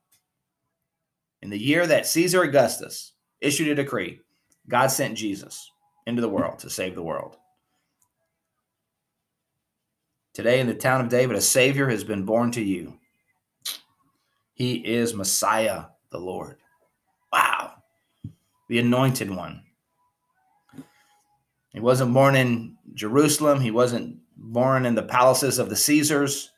In 1.43 1.51
the 1.51 1.59
year 1.59 1.87
that 1.87 2.07
Caesar 2.07 2.43
Augustus 2.43 3.13
issued 3.41 3.69
a 3.69 3.75
decree, 3.75 4.21
God 4.69 4.89
sent 4.89 5.17
Jesus 5.17 5.71
into 6.07 6.23
the 6.23 6.29
world 6.29 6.59
to 6.61 6.71
save 6.71 6.95
the 6.95 7.03
world. 7.03 7.37
Today, 10.35 10.61
in 10.61 10.67
the 10.67 10.75
town 10.75 11.01
of 11.01 11.09
David, 11.09 11.37
a 11.37 11.41
Savior 11.41 11.89
has 11.89 12.05
been 12.05 12.25
born 12.25 12.51
to 12.53 12.63
you. 12.63 12.99
He 14.53 14.75
is 14.75 15.15
Messiah, 15.15 15.85
the 16.11 16.19
Lord. 16.19 16.59
The 18.69 18.79
anointed 18.79 19.31
one. 19.31 19.63
He 21.71 21.81
wasn't 21.81 22.15
born 22.15 22.37
in 22.37 22.77
Jerusalem. 22.95 23.61
He 23.61 23.71
wasn't 23.71 24.19
born 24.37 24.87
in 24.87 24.95
the 24.95 25.03
palaces 25.03 25.59
of 25.59 25.69
the 25.69 25.77
Caesars, 25.77 26.51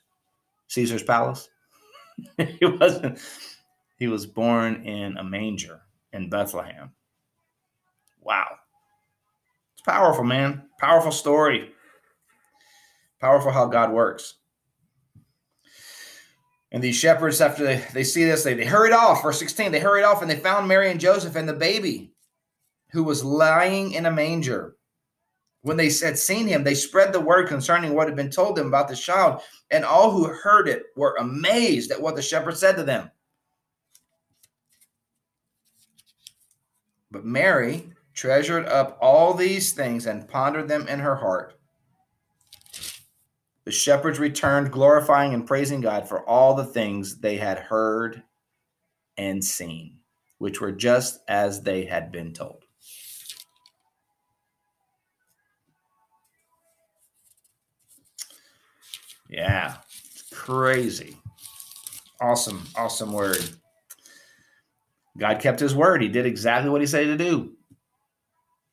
Caesar's 0.67 1.03
palace. 1.03 1.49
he 2.37 2.65
wasn't. 2.65 3.19
He 3.97 4.07
was 4.07 4.25
born 4.25 4.85
in 4.85 5.17
a 5.17 5.23
manger 5.23 5.81
in 6.13 6.29
Bethlehem. 6.29 6.91
Wow. 8.21 8.47
It's 9.73 9.81
powerful, 9.81 10.23
man. 10.23 10.63
Powerful 10.79 11.11
story. 11.11 11.71
Powerful 13.19 13.51
how 13.51 13.67
God 13.67 13.91
works. 13.91 14.35
And 16.71 16.83
these 16.83 16.95
shepherds, 16.95 17.41
after 17.41 17.63
they, 17.63 17.85
they 17.93 18.03
see 18.03 18.25
this, 18.25 18.43
they, 18.43 18.53
they 18.53 18.65
hurried 18.65 18.93
off. 18.93 19.23
Verse 19.23 19.39
16, 19.39 19.71
they 19.71 19.79
hurried 19.79 20.03
off 20.03 20.21
and 20.21 20.29
they 20.29 20.35
found 20.35 20.67
Mary 20.67 20.91
and 20.91 20.99
Joseph 20.99 21.35
and 21.35 21.49
the 21.49 21.53
baby 21.53 22.11
who 22.91 23.03
was 23.03 23.23
lying 23.23 23.93
in 23.93 24.05
a 24.05 24.11
manger. 24.11 24.75
When 25.61 25.77
they 25.77 25.91
had 25.91 26.17
seen 26.17 26.47
him, 26.47 26.63
they 26.63 26.75
spread 26.75 27.11
the 27.11 27.19
word 27.19 27.47
concerning 27.47 27.93
what 27.93 28.07
had 28.07 28.15
been 28.15 28.29
told 28.29 28.55
them 28.55 28.67
about 28.67 28.87
the 28.87 28.95
child. 28.95 29.41
And 29.71 29.83
all 29.83 30.11
who 30.11 30.25
heard 30.25 30.69
it 30.69 30.83
were 30.95 31.17
amazed 31.19 31.91
at 31.91 32.01
what 32.01 32.15
the 32.15 32.21
shepherd 32.21 32.57
said 32.57 32.77
to 32.77 32.83
them. 32.83 33.11
But 37.11 37.25
Mary 37.25 37.91
treasured 38.13 38.67
up 38.67 38.97
all 39.01 39.33
these 39.33 39.73
things 39.73 40.05
and 40.05 40.27
pondered 40.27 40.67
them 40.67 40.87
in 40.87 40.99
her 40.99 41.15
heart. 41.15 41.58
The 43.69 43.75
shepherds 43.75 44.17
returned, 44.17 44.71
glorifying 44.71 45.35
and 45.35 45.45
praising 45.45 45.79
God 45.79 46.09
for 46.09 46.27
all 46.27 46.55
the 46.55 46.65
things 46.65 47.19
they 47.19 47.37
had 47.37 47.59
heard 47.59 48.23
and 49.15 49.45
seen, 49.45 49.99
which 50.39 50.59
were 50.59 50.71
just 50.71 51.19
as 51.27 51.61
they 51.61 51.85
had 51.85 52.11
been 52.11 52.33
told. 52.33 52.63
Yeah, 59.29 59.75
crazy. 60.33 61.17
Awesome, 62.19 62.65
awesome 62.75 63.13
word. 63.13 63.51
God 65.15 65.39
kept 65.39 65.59
his 65.59 65.75
word. 65.75 66.01
He 66.01 66.07
did 66.07 66.25
exactly 66.25 66.71
what 66.71 66.81
he 66.81 66.87
said 66.87 67.05
to 67.05 67.17
do. 67.17 67.53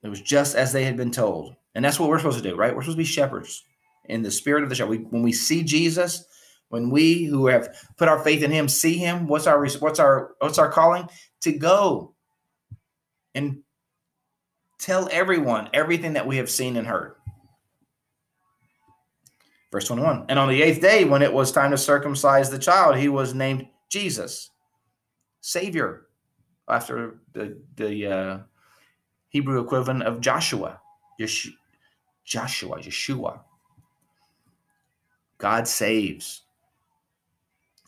It 0.03 0.09
was 0.09 0.23
just 0.23 0.57
as 0.57 0.73
they 0.73 0.85
had 0.85 0.97
been 0.97 1.11
told. 1.11 1.55
And 1.75 1.85
that's 1.85 2.01
what 2.01 2.09
we're 2.09 2.19
supposed 2.19 2.43
to 2.43 2.49
do, 2.51 2.57
right? 2.57 2.75
We're 2.75 2.81
supposed 2.81 2.97
to 2.97 3.03
be 3.03 3.05
shepherds 3.05 3.63
in 4.09 4.23
the 4.23 4.31
spirit 4.31 4.63
of 4.63 4.69
the 4.69 4.75
shepherd. 4.75 4.91
We, 4.91 4.99
when 4.99 5.23
we 5.23 5.33
see 5.33 5.63
Jesus, 5.63 6.25
when 6.69 6.91
we 6.91 7.25
who 7.25 7.47
have 7.47 7.75
put 7.97 8.09
our 8.09 8.23
faith 8.23 8.43
in 8.43 8.51
him 8.51 8.69
see 8.69 8.99
him, 8.99 9.27
what's 9.27 9.47
our 9.47 9.67
what's 9.79 10.01
our 10.01 10.35
what's 10.39 10.59
our 10.59 10.71
calling? 10.71 11.09
To 11.43 11.53
go 11.53 12.15
and 13.35 13.63
tell 14.79 15.09
everyone 15.13 15.69
everything 15.73 16.15
that 16.15 16.27
we 16.27 16.37
have 16.39 16.51
seen 16.51 16.77
and 16.77 16.87
heard. 16.87 17.17
Verse 19.73 19.87
21. 19.87 20.27
And 20.29 20.39
on 20.39 20.49
the 20.49 20.63
eighth 20.63 20.81
day, 20.81 21.05
when 21.05 21.23
it 21.23 21.33
was 21.33 21.53
time 21.53 21.71
to 21.71 21.79
circumcise 21.79 22.51
the 22.51 22.59
child, 22.59 22.97
he 22.97 23.09
was 23.09 23.35
named 23.35 23.67
Jesus, 23.91 24.51
Savior, 25.41 26.07
after 26.69 27.19
the, 27.33 27.59
the 27.75 28.07
uh, 28.07 28.39
Hebrew 29.29 29.61
equivalent 29.61 30.05
of 30.05 30.21
Joshua, 30.21 30.81
Yesh- 31.19 31.53
Joshua, 32.25 32.79
Yeshua. 32.79 33.41
God 35.39 35.69
saves. 35.69 36.43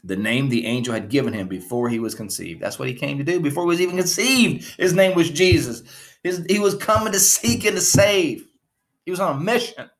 The 0.04 0.16
name 0.16 0.48
the 0.48 0.66
angel 0.66 0.94
had 0.94 1.08
given 1.08 1.32
him 1.32 1.48
before 1.48 1.88
he 1.88 1.98
was 1.98 2.14
conceived. 2.14 2.60
That's 2.60 2.78
what 2.78 2.88
he 2.88 2.94
came 2.94 3.18
to 3.18 3.24
do. 3.24 3.40
Before 3.40 3.64
he 3.64 3.68
was 3.68 3.80
even 3.80 3.96
conceived, 3.96 4.74
his 4.78 4.94
name 4.94 5.16
was 5.16 5.30
Jesus. 5.30 5.82
His, 6.22 6.44
he 6.48 6.58
was 6.58 6.76
coming 6.76 7.12
to 7.12 7.20
seek 7.20 7.64
and 7.64 7.76
to 7.76 7.82
save. 7.82 8.46
He 9.04 9.10
was 9.10 9.20
on 9.20 9.36
a 9.36 9.40
mission. 9.40 9.90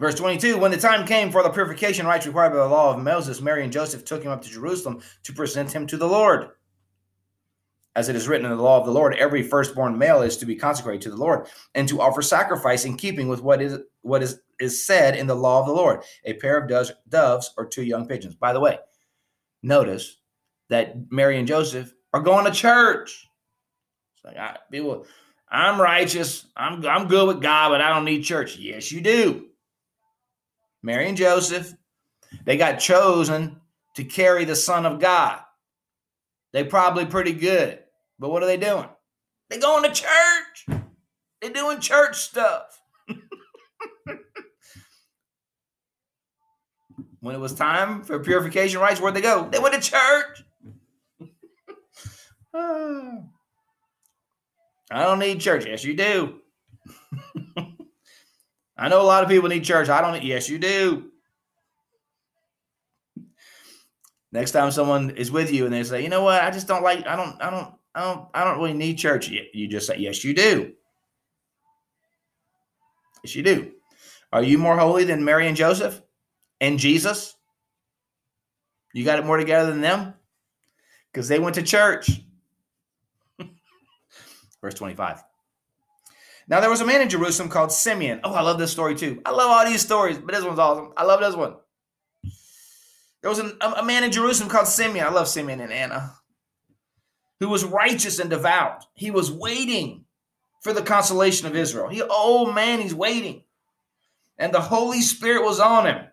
Verse 0.00 0.14
22 0.14 0.58
When 0.58 0.70
the 0.70 0.76
time 0.76 1.06
came 1.06 1.30
for 1.30 1.42
the 1.42 1.50
purification 1.50 2.06
rites 2.06 2.26
required 2.26 2.50
by 2.50 2.56
the 2.56 2.66
law 2.66 2.94
of 2.94 3.02
Moses, 3.02 3.40
Mary 3.40 3.64
and 3.64 3.72
Joseph 3.72 4.04
took 4.04 4.22
him 4.22 4.32
up 4.32 4.42
to 4.42 4.48
Jerusalem 4.48 5.00
to 5.24 5.32
present 5.32 5.72
him 5.72 5.86
to 5.86 5.96
the 5.96 6.08
Lord. 6.08 6.50
As 7.98 8.08
it 8.08 8.14
is 8.14 8.28
written 8.28 8.48
in 8.48 8.56
the 8.56 8.62
law 8.62 8.78
of 8.78 8.86
the 8.86 8.92
Lord, 8.92 9.16
every 9.16 9.42
firstborn 9.42 9.98
male 9.98 10.22
is 10.22 10.36
to 10.36 10.46
be 10.46 10.54
consecrated 10.54 11.02
to 11.02 11.10
the 11.10 11.16
Lord 11.16 11.48
and 11.74 11.88
to 11.88 12.00
offer 12.00 12.22
sacrifice 12.22 12.84
in 12.84 12.96
keeping 12.96 13.26
with 13.26 13.42
what 13.42 13.60
is 13.60 13.80
what 14.02 14.22
is, 14.22 14.40
is 14.60 14.86
said 14.86 15.16
in 15.16 15.26
the 15.26 15.34
law 15.34 15.58
of 15.58 15.66
the 15.66 15.72
Lord 15.72 16.04
a 16.24 16.34
pair 16.34 16.56
of 16.58 16.68
doves, 16.68 16.92
doves 17.08 17.52
or 17.58 17.66
two 17.66 17.82
young 17.82 18.06
pigeons. 18.06 18.36
By 18.36 18.52
the 18.52 18.60
way, 18.60 18.78
notice 19.64 20.16
that 20.68 21.10
Mary 21.10 21.40
and 21.40 21.48
Joseph 21.48 21.92
are 22.14 22.20
going 22.20 22.44
to 22.44 22.52
church. 22.52 23.26
It's 24.14 24.24
like, 24.24 24.36
I, 24.36 24.58
people, 24.70 25.04
I'm 25.50 25.80
righteous. 25.80 26.46
I'm, 26.56 26.86
I'm 26.86 27.08
good 27.08 27.26
with 27.26 27.42
God, 27.42 27.70
but 27.70 27.80
I 27.80 27.88
don't 27.88 28.04
need 28.04 28.22
church. 28.22 28.58
Yes, 28.58 28.92
you 28.92 29.00
do. 29.00 29.46
Mary 30.84 31.08
and 31.08 31.18
Joseph, 31.18 31.74
they 32.44 32.56
got 32.56 32.78
chosen 32.78 33.60
to 33.96 34.04
carry 34.04 34.44
the 34.44 34.54
Son 34.54 34.86
of 34.86 35.00
God. 35.00 35.40
They 36.52 36.62
probably 36.62 37.04
pretty 37.04 37.32
good. 37.32 37.80
But 38.18 38.30
what 38.30 38.42
are 38.42 38.46
they 38.46 38.56
doing? 38.56 38.88
They 39.48 39.58
going 39.58 39.84
to 39.84 39.90
church. 39.90 40.66
They 41.40 41.50
doing 41.50 41.80
church 41.80 42.16
stuff. 42.16 42.80
when 47.20 47.34
it 47.34 47.40
was 47.40 47.54
time 47.54 48.02
for 48.02 48.18
purification 48.18 48.80
rites, 48.80 49.00
where'd 49.00 49.14
they 49.14 49.20
go? 49.20 49.48
They 49.48 49.58
went 49.58 49.74
to 49.74 49.80
church. 49.80 50.44
I 54.90 55.04
don't 55.04 55.18
need 55.18 55.40
church. 55.40 55.66
Yes, 55.66 55.84
you 55.84 55.94
do. 55.94 56.40
I 58.76 58.88
know 58.88 59.00
a 59.00 59.02
lot 59.02 59.22
of 59.22 59.28
people 59.28 59.48
need 59.48 59.64
church. 59.64 59.88
I 59.88 60.00
don't. 60.00 60.22
Yes, 60.24 60.48
you 60.48 60.58
do. 60.58 61.10
Next 64.30 64.50
time 64.52 64.70
someone 64.70 65.10
is 65.10 65.30
with 65.30 65.52
you 65.52 65.64
and 65.64 65.72
they 65.72 65.82
say, 65.84 66.02
you 66.02 66.08
know 66.10 66.22
what, 66.22 66.42
I 66.42 66.50
just 66.50 66.68
don't 66.68 66.82
like, 66.82 67.06
I 67.06 67.16
don't, 67.16 67.40
I 67.42 67.50
don't, 67.50 67.72
I 67.98 68.02
don't, 68.02 68.28
I 68.32 68.44
don't 68.44 68.58
really 68.58 68.74
need 68.74 68.96
church. 68.96 69.28
You 69.28 69.66
just 69.66 69.88
say, 69.88 69.96
yes, 69.98 70.22
you 70.22 70.32
do. 70.32 70.72
Yes, 73.24 73.34
you 73.34 73.42
do. 73.42 73.72
Are 74.32 74.42
you 74.42 74.56
more 74.56 74.78
holy 74.78 75.02
than 75.02 75.24
Mary 75.24 75.48
and 75.48 75.56
Joseph 75.56 76.00
and 76.60 76.78
Jesus? 76.78 77.34
You 78.94 79.04
got 79.04 79.18
it 79.18 79.24
more 79.24 79.36
together 79.36 79.72
than 79.72 79.80
them? 79.80 80.14
Because 81.10 81.26
they 81.26 81.40
went 81.40 81.56
to 81.56 81.62
church. 81.64 82.20
Verse 84.60 84.74
25. 84.74 85.24
Now 86.46 86.60
there 86.60 86.70
was 86.70 86.80
a 86.80 86.86
man 86.86 87.00
in 87.00 87.08
Jerusalem 87.08 87.48
called 87.48 87.72
Simeon. 87.72 88.20
Oh, 88.22 88.32
I 88.32 88.42
love 88.42 88.60
this 88.60 88.70
story 88.70 88.94
too. 88.94 89.20
I 89.26 89.32
love 89.32 89.50
all 89.50 89.66
these 89.68 89.82
stories, 89.82 90.18
but 90.18 90.36
this 90.36 90.44
one's 90.44 90.60
awesome. 90.60 90.92
I 90.96 91.02
love 91.02 91.18
this 91.18 91.34
one. 91.34 91.56
There 93.22 93.28
was 93.28 93.40
an, 93.40 93.58
a, 93.60 93.82
man 93.82 94.04
in 94.04 94.12
Jerusalem 94.12 94.48
called 94.48 94.68
Simeon. 94.68 95.04
I 95.04 95.10
love 95.10 95.26
Simeon 95.26 95.58
and 95.60 95.72
Anna, 95.72 96.14
who 97.40 97.48
was 97.48 97.64
righteous 97.64 98.18
and 98.18 98.30
devout. 98.30 98.84
He 98.94 99.10
was 99.10 99.30
waiting 99.30 100.04
for 100.60 100.72
the 100.72 100.82
consolation 100.82 101.46
of 101.46 101.56
Israel. 101.56 101.88
He, 101.88 102.02
oh 102.08 102.52
man, 102.52 102.80
he's 102.80 102.94
waiting. 102.94 103.44
And 104.38 104.52
the 104.52 104.60
Holy 104.60 105.00
Spirit 105.00 105.44
was 105.44 105.60
on 105.60 105.86
him. 105.86 106.06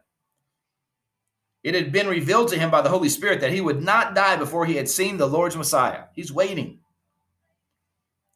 It 1.64 1.74
had 1.74 1.92
been 1.92 2.08
revealed 2.08 2.50
to 2.50 2.60
him 2.60 2.70
by 2.70 2.82
the 2.82 2.90
Holy 2.90 3.10
Spirit 3.10 3.42
that 3.42 3.52
he 3.52 3.62
would 3.62 3.82
not 3.84 4.14
die 4.14 4.36
before 4.36 4.68
he 4.68 4.76
had 4.76 4.88
seen 4.88 5.18
the 5.18 5.28
Lord's 5.28 5.56
Messiah. 5.56 6.04
He's 6.14 6.32
waiting. 6.32 6.80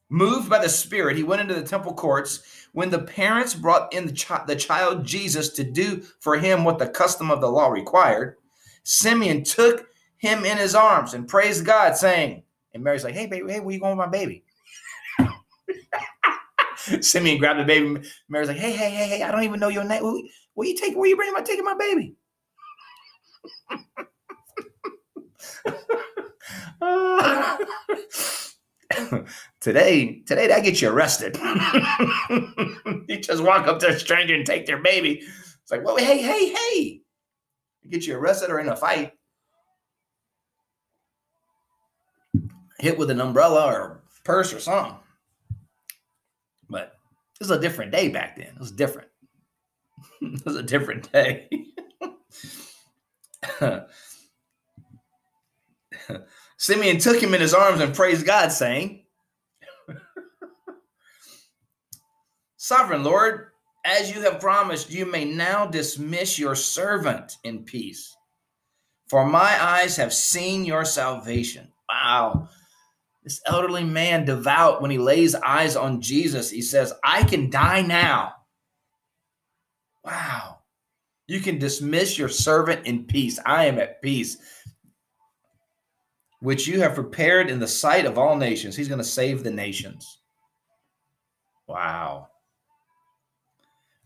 Moved 0.08 0.50
by 0.50 0.58
the 0.58 0.68
Spirit, 0.68 1.16
he 1.16 1.22
went 1.22 1.40
into 1.40 1.54
the 1.54 1.62
temple 1.62 1.94
courts. 1.94 2.66
When 2.72 2.90
the 2.90 2.98
parents 2.98 3.54
brought 3.54 3.92
in 3.94 4.06
the, 4.06 4.12
chi- 4.12 4.42
the 4.46 4.56
child 4.56 5.04
Jesus 5.04 5.50
to 5.50 5.62
do 5.62 6.02
for 6.18 6.36
him 6.36 6.64
what 6.64 6.80
the 6.80 6.88
custom 6.88 7.30
of 7.30 7.40
the 7.40 7.50
law 7.50 7.68
required, 7.68 8.36
Simeon 8.82 9.44
took 9.44 9.86
him 10.18 10.44
in 10.44 10.58
his 10.58 10.74
arms 10.74 11.14
and 11.14 11.28
praised 11.28 11.64
God, 11.64 11.96
saying, 11.96 12.42
and 12.72 12.84
Mary's 12.84 13.04
like, 13.04 13.14
hey, 13.14 13.26
baby, 13.26 13.52
hey, 13.52 13.60
where 13.60 13.74
you 13.74 13.80
going 13.80 13.96
with 13.96 14.06
my 14.06 14.10
baby? 14.10 14.44
Simeon 17.00 17.38
grabbed 17.38 17.60
the 17.60 17.64
baby. 17.64 18.00
Mary's 18.28 18.48
like, 18.48 18.56
hey, 18.56 18.72
hey, 18.72 18.90
hey, 18.90 19.08
hey, 19.08 19.22
I 19.22 19.30
don't 19.30 19.42
even 19.42 19.60
know 19.60 19.68
your 19.68 19.84
name. 19.84 20.02
Where, 20.54 20.68
you 20.68 20.76
take? 20.76 20.96
Where 20.96 21.08
you 21.08 21.16
bringing 21.16 21.34
my 21.34 21.42
taking 21.42 21.64
my 21.64 21.76
baby? 21.78 22.14
today, 29.60 30.22
today 30.26 30.46
that 30.48 30.64
gets 30.64 30.80
you 30.80 30.88
arrested. 30.88 31.36
you 33.08 33.20
just 33.20 33.42
walk 33.42 33.66
up 33.66 33.78
to 33.80 33.88
a 33.88 33.98
stranger 33.98 34.34
and 34.34 34.46
take 34.46 34.66
their 34.66 34.82
baby. 34.82 35.22
It's 35.62 35.70
like, 35.70 35.84
well, 35.84 35.96
hey, 35.96 36.22
hey, 36.22 36.54
hey. 36.54 37.00
Get 37.88 38.06
you 38.06 38.16
arrested 38.16 38.50
or 38.50 38.60
in 38.60 38.68
a 38.68 38.76
fight. 38.76 39.12
Hit 42.80 42.98
with 42.98 43.10
an 43.10 43.20
umbrella 43.20 43.66
or 43.66 44.00
purse 44.24 44.52
or 44.54 44.60
something. 44.60 44.96
But 46.68 46.94
it 47.34 47.40
was 47.40 47.50
a 47.50 47.60
different 47.60 47.92
day 47.92 48.08
back 48.08 48.36
then. 48.36 48.46
It 48.46 48.58
was 48.58 48.72
different. 48.72 49.08
it 50.22 50.44
was 50.44 50.56
a 50.56 50.62
different 50.62 51.12
day. 51.12 51.48
Simeon 56.56 56.98
took 56.98 57.22
him 57.22 57.34
in 57.34 57.40
his 57.40 57.54
arms 57.54 57.80
and 57.80 57.94
praised 57.94 58.26
God, 58.26 58.52
saying, 58.52 59.04
Sovereign 62.56 63.02
Lord, 63.04 63.48
as 63.84 64.14
you 64.14 64.20
have 64.22 64.40
promised, 64.40 64.90
you 64.90 65.06
may 65.06 65.24
now 65.24 65.66
dismiss 65.66 66.38
your 66.38 66.54
servant 66.54 67.36
in 67.44 67.64
peace. 67.64 68.14
For 69.08 69.26
my 69.26 69.56
eyes 69.62 69.96
have 69.96 70.12
seen 70.12 70.64
your 70.64 70.84
salvation. 70.84 71.72
Wow. 71.88 72.48
This 73.22 73.40
elderly 73.46 73.84
man, 73.84 74.24
devout, 74.24 74.80
when 74.80 74.90
he 74.90 74.98
lays 74.98 75.34
eyes 75.34 75.76
on 75.76 76.00
Jesus, 76.00 76.50
he 76.50 76.62
says, 76.62 76.92
I 77.04 77.22
can 77.24 77.50
die 77.50 77.82
now. 77.82 78.32
Wow. 80.04 80.60
You 81.26 81.40
can 81.40 81.58
dismiss 81.58 82.18
your 82.18 82.30
servant 82.30 82.86
in 82.86 83.04
peace. 83.04 83.38
I 83.44 83.66
am 83.66 83.78
at 83.78 84.00
peace 84.02 84.38
which 86.40 86.66
you 86.66 86.80
have 86.80 86.94
prepared 86.94 87.50
in 87.50 87.60
the 87.60 87.68
sight 87.68 88.06
of 88.06 88.18
all 88.18 88.36
nations. 88.36 88.74
He's 88.74 88.88
going 88.88 88.98
to 88.98 89.04
save 89.04 89.44
the 89.44 89.50
nations. 89.50 90.18
Wow. 91.66 92.28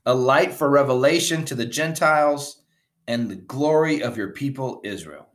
A 0.06 0.14
light 0.14 0.52
for 0.52 0.68
revelation 0.68 1.44
to 1.46 1.54
the 1.54 1.64
Gentiles 1.64 2.62
and 3.06 3.30
the 3.30 3.36
glory 3.36 4.02
of 4.02 4.16
your 4.16 4.30
people, 4.30 4.80
Israel. 4.84 5.28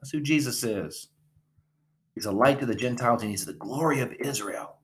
That's 0.00 0.10
who 0.10 0.20
Jesus 0.20 0.62
is. 0.64 1.08
He's 2.18 2.26
a 2.26 2.32
light 2.32 2.58
to 2.58 2.66
the 2.66 2.74
Gentiles 2.74 3.22
and 3.22 3.30
he's 3.30 3.46
the 3.46 3.52
glory 3.52 4.00
of 4.00 4.12
Israel. 4.14 4.78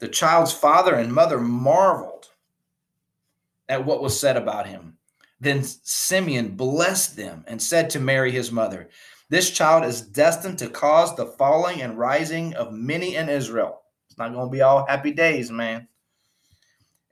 The 0.00 0.08
child's 0.08 0.52
father 0.52 0.96
and 0.96 1.14
mother 1.14 1.38
marveled 1.38 2.30
at 3.68 3.86
what 3.86 4.02
was 4.02 4.18
said 4.18 4.36
about 4.36 4.66
him. 4.66 4.98
Then 5.38 5.62
Simeon 5.62 6.56
blessed 6.56 7.14
them 7.14 7.44
and 7.46 7.62
said 7.62 7.88
to 7.90 8.00
Mary, 8.00 8.32
his 8.32 8.50
mother, 8.50 8.88
this 9.28 9.52
child 9.52 9.84
is 9.84 10.00
destined 10.00 10.58
to 10.58 10.68
cause 10.68 11.14
the 11.14 11.26
falling 11.26 11.82
and 11.82 11.96
rising 11.96 12.54
of 12.54 12.72
many 12.72 13.14
in 13.14 13.28
Israel. 13.28 13.82
It's 14.08 14.18
not 14.18 14.32
going 14.32 14.48
to 14.48 14.52
be 14.52 14.62
all 14.62 14.84
happy 14.88 15.12
days, 15.12 15.52
man. 15.52 15.86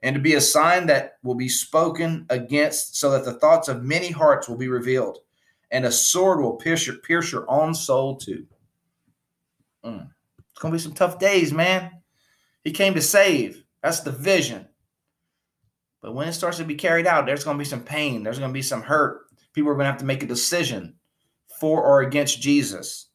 And 0.03 0.15
to 0.15 0.21
be 0.21 0.33
a 0.33 0.41
sign 0.41 0.87
that 0.87 1.13
will 1.23 1.35
be 1.35 1.47
spoken 1.47 2.25
against, 2.29 2.97
so 2.97 3.09
that 3.11 3.23
the 3.23 3.35
thoughts 3.35 3.69
of 3.69 3.83
many 3.83 4.11
hearts 4.11 4.49
will 4.49 4.57
be 4.57 4.67
revealed, 4.67 5.19
and 5.71 5.85
a 5.85 5.91
sword 5.91 6.41
will 6.41 6.57
pierce 6.57 6.85
your, 6.85 6.97
pierce 6.97 7.31
your 7.31 7.49
own 7.49 7.73
soul 7.73 8.17
too. 8.17 8.45
Mm. 9.83 10.09
It's 10.51 10.59
to 10.73 10.77
be 10.77 10.83
some 10.83 10.93
tough 10.93 11.17
days, 11.17 11.51
man. 11.53 11.91
He 12.63 12.71
came 12.71 12.93
to 12.93 13.01
save. 13.01 13.63
That's 13.81 14.01
the 14.01 14.11
vision. 14.11 14.67
But 16.01 16.13
when 16.13 16.27
it 16.27 16.33
starts 16.33 16.57
to 16.57 16.63
be 16.63 16.75
carried 16.75 17.07
out, 17.07 17.25
there's 17.25 17.43
to 17.57 17.63
be 17.63 17.69
some 17.69 17.83
pain. 17.83 18.23
There's 18.23 18.37
to 18.49 18.53
be 18.53 18.61
some 18.61 18.81
hurt. 18.81 19.21
People 19.53 19.71
are 19.71 19.75
to 19.85 19.91
have 19.91 19.99
to 19.99 20.05
make 20.05 20.23
a 20.23 20.27
decision 20.27 20.95
for 21.59 21.83
or 21.83 22.01
against 22.01 22.41
Jesus. 22.41 23.07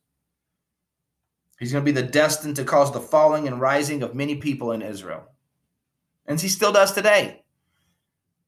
He's 1.59 1.73
going 1.73 1.85
to 1.85 1.93
be 1.93 2.01
the 2.01 2.07
destined 2.07 2.57
to 2.57 2.65
cause 2.65 2.93
the 2.93 3.01
falling 3.01 3.47
and 3.47 3.61
rising 3.61 4.03
of 4.03 4.15
many 4.15 4.37
people 4.37 4.73
in 4.73 4.83
Israel. 4.83 5.25
And 6.27 6.41
he 6.41 6.49
still 6.49 6.73
does 6.73 6.93
today. 6.93 7.43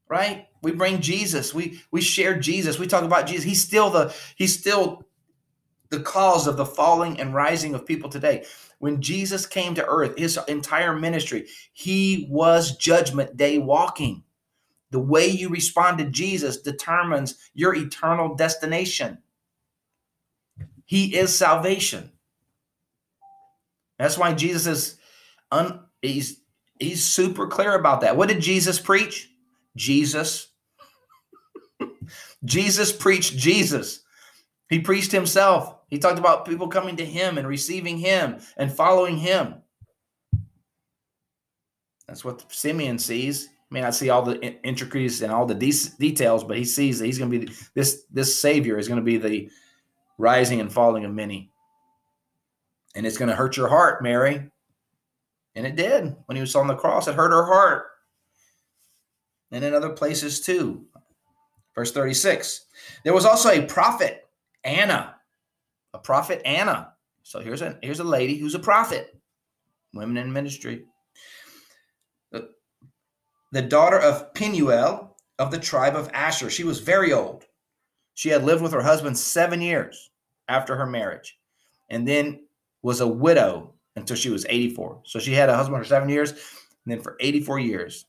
Right? 0.09 0.49
We 0.63 0.73
bring 0.73 1.01
Jesus. 1.01 1.53
We 1.53 1.81
we 1.91 2.01
share 2.01 2.39
Jesus. 2.39 2.79
We 2.79 2.87
talk 2.87 3.05
about 3.05 3.27
Jesus. 3.27 3.45
He's 3.45 3.63
still 3.63 3.91
the 3.91 4.15
he's 4.37 4.59
still 4.59 5.05
the 5.91 6.01
cause 6.01 6.47
of 6.47 6.57
the 6.57 6.67
falling 6.67 7.19
and 7.21 7.35
rising 7.35 7.75
of 7.75 7.87
people 7.87 8.11
today. 8.11 8.45
When 8.79 9.01
Jesus 9.01 9.47
came 9.47 9.75
to 9.75 9.87
earth, 9.87 10.17
his 10.19 10.39
entire 10.49 10.95
ministry, 10.95 11.47
he 11.73 12.27
was 12.31 12.77
judgment 12.77 13.37
day 13.37 13.59
walking. 13.59 14.23
The 14.91 15.01
way 15.01 15.27
you 15.27 15.49
respond 15.49 15.99
to 15.99 16.05
Jesus 16.05 16.61
determines 16.61 17.51
your 17.55 17.75
eternal 17.75 18.35
destination. 18.35 19.19
He 20.85 21.17
is 21.17 21.37
salvation. 21.37 22.13
That's 23.99 24.17
why 24.17 24.33
Jesus 24.33 24.67
is 24.67 24.99
un, 25.51 25.81
he's 26.01 26.41
he's 26.79 27.05
super 27.05 27.47
clear 27.47 27.75
about 27.75 28.01
that. 28.03 28.17
What 28.17 28.29
did 28.29 28.41
Jesus 28.41 28.79
preach? 28.79 29.31
Jesus. 29.77 30.49
Jesus 32.45 32.93
preached 32.93 33.37
Jesus. 33.37 34.03
He 34.69 34.81
preached 34.81 35.13
himself. 35.13 35.77
He 35.89 35.99
talked 35.99 36.19
about 36.19 36.45
people 36.45 36.69
coming 36.69 36.97
to 36.97 37.05
him 37.05 37.39
and 37.39 37.49
receiving 37.49 37.99
him 37.99 38.39
and 38.57 38.71
following 38.71 39.17
him. 39.17 39.55
That's 42.07 42.25
what 42.25 42.51
Simeon 42.53 42.99
sees. 42.99 43.49
May 43.71 43.83
not 43.83 43.95
see 43.95 44.09
all 44.09 44.23
the 44.23 44.41
intricacies 44.63 45.21
and 45.23 45.31
all 45.31 45.45
the 45.45 45.55
de- 45.55 45.91
details, 45.99 46.43
but 46.43 46.57
he 46.57 46.65
sees 46.65 46.99
that 46.99 47.07
he's 47.07 47.19
going 47.19 47.31
to 47.31 47.39
be 47.39 47.53
this 47.75 48.05
this 48.11 48.41
savior 48.41 48.79
is 48.79 48.89
going 48.89 49.01
to 49.01 49.05
be 49.05 49.19
the 49.19 49.51
rising 50.17 50.61
and 50.61 50.73
falling 50.73 51.05
of 51.05 51.13
many. 51.13 51.51
And 52.95 53.07
it's 53.07 53.19
going 53.19 53.29
to 53.29 53.37
hurt 53.37 53.57
your 53.57 53.69
heart, 53.69 54.03
Mary. 54.03 54.51
And 55.55 55.67
it 55.67 55.77
did. 55.77 56.17
When 56.27 56.37
he 56.37 56.41
was 56.41 56.57
on 56.57 56.67
the 56.67 56.75
cross, 56.75 57.09
it 57.09 57.15
hurt 57.15 57.31
her 57.31 57.45
heart. 57.45 57.87
And 59.51 59.65
in 59.65 59.75
other 59.75 59.91
places 59.91 60.41
too. 60.41 60.85
Verse 61.75 61.93
36. 61.93 62.67
There 63.05 63.15
was 63.15 63.25
also 63.25 63.51
a 63.51 63.67
prophet, 63.67 64.27
Anna. 64.65 65.15
A 65.95 65.99
prophet, 65.99 66.43
Anna. 66.45 66.93
So 67.23 67.41
here's 67.41 67.63
a 67.63 67.79
here's 67.83 68.01
a 68.01 68.05
lady 68.05 68.37
who's 68.39 68.55
a 68.55 68.59
prophet. 68.59 69.19
Women 69.95 70.17
in 70.17 70.33
ministry. 70.33 70.85
The, 73.51 73.63
daughter 73.63 73.99
of 73.99 74.35
Penuel 74.35 75.17
of 75.39 75.51
the 75.51 75.59
tribe 75.59 75.97
of 75.97 76.11
Asher. 76.13 76.51
She 76.51 76.65
was 76.65 76.81
very 76.81 77.15
old. 77.15 77.45
She 78.15 78.29
had 78.29 78.45
lived 78.45 78.63
with 78.63 78.73
her 78.73 78.83
husband 78.83 79.17
seven 79.17 79.63
years 79.63 80.11
after 80.49 80.77
her 80.77 80.87
marriage 80.87 81.39
and 81.91 82.07
then 82.07 82.41
was 82.83 83.01
a 83.01 83.07
widow 83.07 83.75
until 83.97 84.17
she 84.17 84.31
was 84.31 84.47
84. 84.49 85.03
So 85.05 85.19
she 85.19 85.33
had 85.33 85.49
a 85.49 85.57
husband 85.57 85.83
for 85.83 85.89
seven 85.89 86.09
years 86.09 86.33
and 86.33 86.39
then 86.87 87.01
for 87.01 87.17
84 87.21 87.61
years. 87.61 88.07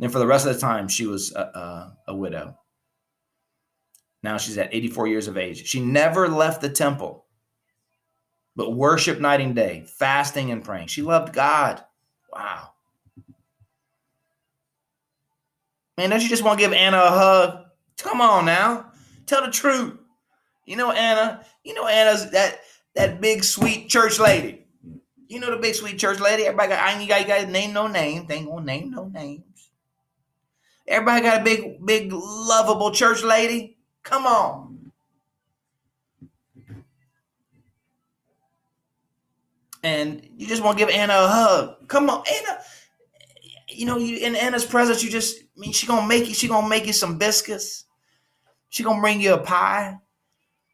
Then 0.00 0.10
for 0.10 0.18
the 0.18 0.26
rest 0.26 0.46
of 0.46 0.54
the 0.54 0.60
time, 0.60 0.88
she 0.88 1.06
was 1.06 1.32
a, 1.34 1.96
a, 2.08 2.14
widow. 2.14 2.58
Now 4.22 4.38
she's 4.38 4.58
at 4.58 4.74
84 4.74 5.06
years 5.06 5.28
of 5.28 5.36
age. 5.36 5.66
She 5.66 5.80
never 5.80 6.28
left 6.28 6.60
the 6.60 6.68
temple, 6.68 7.26
but 8.56 8.72
worshiped 8.72 9.20
night 9.20 9.40
and 9.40 9.54
day, 9.54 9.84
fasting 9.86 10.50
and 10.50 10.64
praying. 10.64 10.88
She 10.88 11.02
loved 11.02 11.32
God. 11.32 11.84
Wow. 12.32 12.70
Man, 15.96 16.10
don't 16.10 16.22
you 16.22 16.28
just 16.28 16.42
want 16.42 16.58
to 16.58 16.64
give 16.64 16.72
Anna 16.72 16.98
a 16.98 17.10
hug? 17.10 17.64
Come 17.98 18.20
on 18.20 18.46
now. 18.46 18.90
Tell 19.26 19.44
the 19.44 19.52
truth. 19.52 19.96
You 20.66 20.76
know 20.76 20.90
Anna, 20.90 21.44
you 21.62 21.74
know 21.74 21.86
Anna's 21.86 22.30
that 22.30 22.60
that 22.94 23.20
big 23.20 23.44
sweet 23.44 23.88
church 23.88 24.18
lady. 24.18 24.66
You 25.28 25.40
know 25.40 25.50
the 25.50 25.60
big 25.60 25.74
sweet 25.74 25.98
church 25.98 26.20
lady. 26.20 26.44
Everybody 26.44 26.70
got 26.70 26.82
I 26.82 26.98
ain't 26.98 27.08
got, 27.08 27.26
got 27.26 27.48
name 27.48 27.72
no 27.72 27.86
name. 27.86 28.26
They 28.26 28.36
ain't 28.36 28.48
gonna 28.48 28.64
name 28.64 28.90
no 28.90 29.08
names. 29.08 29.44
Everybody 30.86 31.22
got 31.22 31.40
a 31.40 31.44
big, 31.44 31.84
big, 31.84 32.12
lovable 32.12 32.90
church 32.90 33.22
lady. 33.22 33.78
Come 34.02 34.26
on. 34.26 34.92
And 39.82 40.26
you 40.36 40.46
just 40.46 40.62
want 40.62 40.78
to 40.78 40.84
give 40.84 40.94
Anna 40.94 41.14
a 41.14 41.28
hug. 41.28 41.88
Come 41.88 42.08
on, 42.08 42.22
Anna. 42.30 42.58
You 43.68 43.86
know, 43.86 43.98
you 43.98 44.18
in 44.18 44.36
Anna's 44.36 44.64
presence, 44.64 45.02
you 45.02 45.10
just 45.10 45.40
I 45.40 45.60
mean 45.60 45.72
she 45.72 45.86
gonna 45.86 46.06
make 46.06 46.28
you, 46.28 46.34
she 46.34 46.48
gonna 46.48 46.68
make 46.68 46.86
you 46.86 46.92
some 46.92 47.18
biscuits. 47.18 47.84
She 48.68 48.82
gonna 48.82 49.00
bring 49.00 49.20
you 49.20 49.34
a 49.34 49.38
pie. 49.38 49.98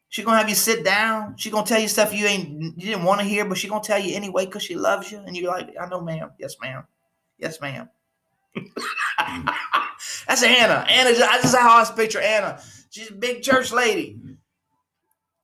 She 0.08 0.22
gonna 0.24 0.38
have 0.38 0.48
you 0.48 0.54
sit 0.54 0.84
down. 0.84 1.36
She 1.36 1.50
gonna 1.50 1.66
tell 1.66 1.80
you 1.80 1.88
stuff 1.88 2.12
you 2.12 2.26
ain't 2.26 2.78
you 2.78 2.90
didn't 2.90 3.04
want 3.04 3.20
to 3.20 3.26
hear, 3.26 3.44
but 3.44 3.58
she 3.58 3.68
gonna 3.68 3.82
tell 3.82 3.98
you 3.98 4.14
anyway 4.14 4.44
because 4.46 4.62
she 4.62 4.74
loves 4.74 5.10
you. 5.10 5.18
And 5.18 5.36
you're 5.36 5.50
like, 5.50 5.70
I 5.80 5.86
know, 5.86 6.00
ma'am. 6.00 6.30
Yes, 6.38 6.56
ma'am. 6.60 6.84
Yes, 7.38 7.60
ma'am. 7.60 7.88
That's 10.26 10.42
Anna. 10.42 10.84
Anna, 10.88 11.16
that's 11.18 11.42
just 11.42 11.56
how 11.56 11.82
I 11.82 11.90
picture 11.94 12.20
Anna. 12.20 12.60
She's 12.90 13.10
a 13.10 13.14
big 13.14 13.42
church 13.42 13.72
lady. 13.72 14.18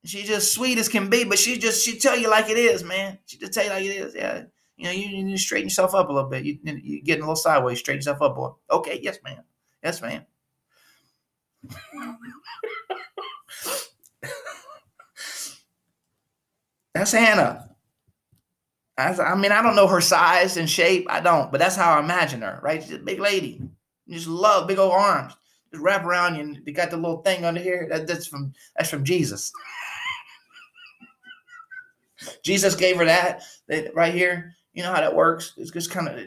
She's 0.05 0.29
just 0.29 0.55
sweet 0.55 0.79
as 0.79 0.89
can 0.89 1.11
be, 1.11 1.25
but 1.25 1.39
she 1.39 1.59
just 1.59 1.85
she 1.85 1.99
tell 1.99 2.17
you 2.17 2.31
like 2.31 2.49
it 2.49 2.59
is, 2.59 2.85
man. 2.85 3.19
She 3.27 3.39
just 3.39 3.53
tell 3.53 3.65
you 3.65 3.71
like 3.71 3.85
it 3.85 3.89
is. 3.89 4.15
Yeah, 4.15 4.43
you 4.77 4.85
know, 4.85 4.91
you, 4.93 5.09
you 5.09 5.25
need 5.25 5.33
to 5.33 5.39
straighten 5.39 5.67
yourself 5.67 5.95
up 5.95 6.09
a 6.09 6.13
little 6.13 6.31
bit. 6.31 6.45
You 6.45 6.59
you 6.63 7.03
getting 7.03 7.23
a 7.23 7.27
little 7.27 7.37
sideways. 7.37 7.81
Straighten 7.81 7.99
yourself 7.99 8.23
up, 8.23 8.37
boy. 8.37 8.51
Okay, 8.71 9.01
yes, 9.03 9.19
ma'am. 9.25 9.43
Yes, 9.83 10.01
ma'am. 10.01 10.25
That's 16.95 17.13
Hannah. 18.99 19.23
I 19.23 19.35
mean, 19.35 19.53
I 19.53 19.63
don't 19.63 19.77
know 19.77 19.87
her 19.87 20.01
size 20.01 20.57
and 20.57 20.69
shape. 20.69 21.07
I 21.09 21.21
don't, 21.21 21.51
but 21.51 21.59
that's 21.59 21.77
how 21.77 21.97
I 21.97 22.01
imagine 22.01 22.43
her, 22.43 22.61
right? 22.63 22.83
She's 22.83 22.93
a 22.93 22.99
big 22.99 23.21
lady. 23.21 23.61
Just 24.09 24.27
love 24.27 24.69
big 24.69 24.79
old 24.79 24.93
arms. 24.93 25.35
Just 25.71 25.83
wrap 25.83 26.05
around 26.05 26.37
you 26.37 26.43
and 26.43 26.63
they 26.65 26.73
got 26.73 26.91
the 26.91 26.97
little 26.97 27.23
thing 27.23 27.45
under 27.45 27.61
here. 27.61 27.89
That, 27.91 28.07
that's 28.07 28.27
from 28.27 28.53
that's 28.77 28.91
from 28.91 29.05
Jesus. 29.05 29.53
Jesus 32.43 32.75
gave 32.75 32.97
her 32.97 33.05
that, 33.05 33.43
that 33.69 33.95
right 33.95 34.15
here. 34.15 34.55
You 34.73 34.83
know 34.83 34.93
how 34.93 35.01
that 35.01 35.15
works. 35.15 35.55
It's 35.57 35.71
just 35.71 35.91
kind 35.91 36.09
of 36.09 36.21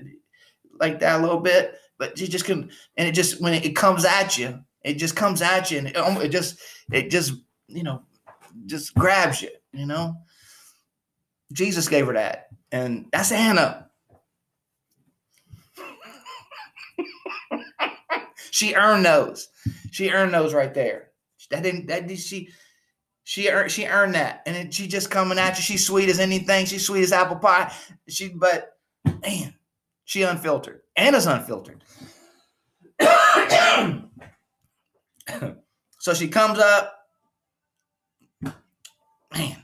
like 0.79 0.99
that 0.99 1.19
a 1.19 1.23
little 1.23 1.39
bit, 1.39 1.75
but 1.97 2.19
you 2.19 2.27
just 2.27 2.45
can, 2.45 2.69
and 2.97 3.07
it 3.07 3.11
just 3.13 3.41
when 3.41 3.53
it, 3.53 3.65
it 3.65 3.75
comes 3.75 4.05
at 4.05 4.37
you, 4.37 4.59
it 4.83 4.95
just 4.95 5.15
comes 5.15 5.41
at 5.41 5.71
you, 5.71 5.79
and 5.79 5.87
it, 5.87 5.95
it 5.95 6.29
just 6.29 6.59
it 6.91 7.09
just 7.09 7.33
you 7.67 7.83
know 7.83 8.03
just 8.65 8.93
grabs 8.95 9.41
you. 9.41 9.49
You 9.71 9.85
know, 9.85 10.15
Jesus 11.53 11.87
gave 11.87 12.07
her 12.07 12.13
that, 12.13 12.49
and 12.71 13.07
that's 13.11 13.31
Anna. 13.31 13.89
she 18.51 18.73
earned 18.75 19.05
those. 19.05 19.47
She 19.91 20.11
earned 20.11 20.33
those 20.33 20.53
right 20.53 20.73
there. 20.73 21.09
That 21.51 21.63
didn't. 21.63 21.87
That 21.87 22.07
did 22.07 22.19
she. 22.19 22.49
She 23.23 23.49
earned. 23.49 23.71
She 23.71 23.85
earned 23.85 24.15
that, 24.15 24.43
and 24.45 24.55
it, 24.55 24.73
she 24.73 24.87
just 24.87 25.09
coming 25.11 25.39
at 25.39 25.57
you. 25.57 25.63
She's 25.63 25.85
sweet 25.85 26.09
as 26.09 26.19
anything. 26.19 26.65
She's 26.65 26.85
sweet 26.85 27.03
as 27.03 27.11
apple 27.11 27.37
pie. 27.37 27.73
She, 28.07 28.29
but 28.29 28.77
man, 29.21 29.55
she 30.05 30.23
unfiltered. 30.23 30.81
Anna's 30.95 31.25
unfiltered. 31.25 31.83
so 35.99 36.13
she 36.13 36.27
comes 36.27 36.59
up. 36.59 36.95
Man, 39.33 39.63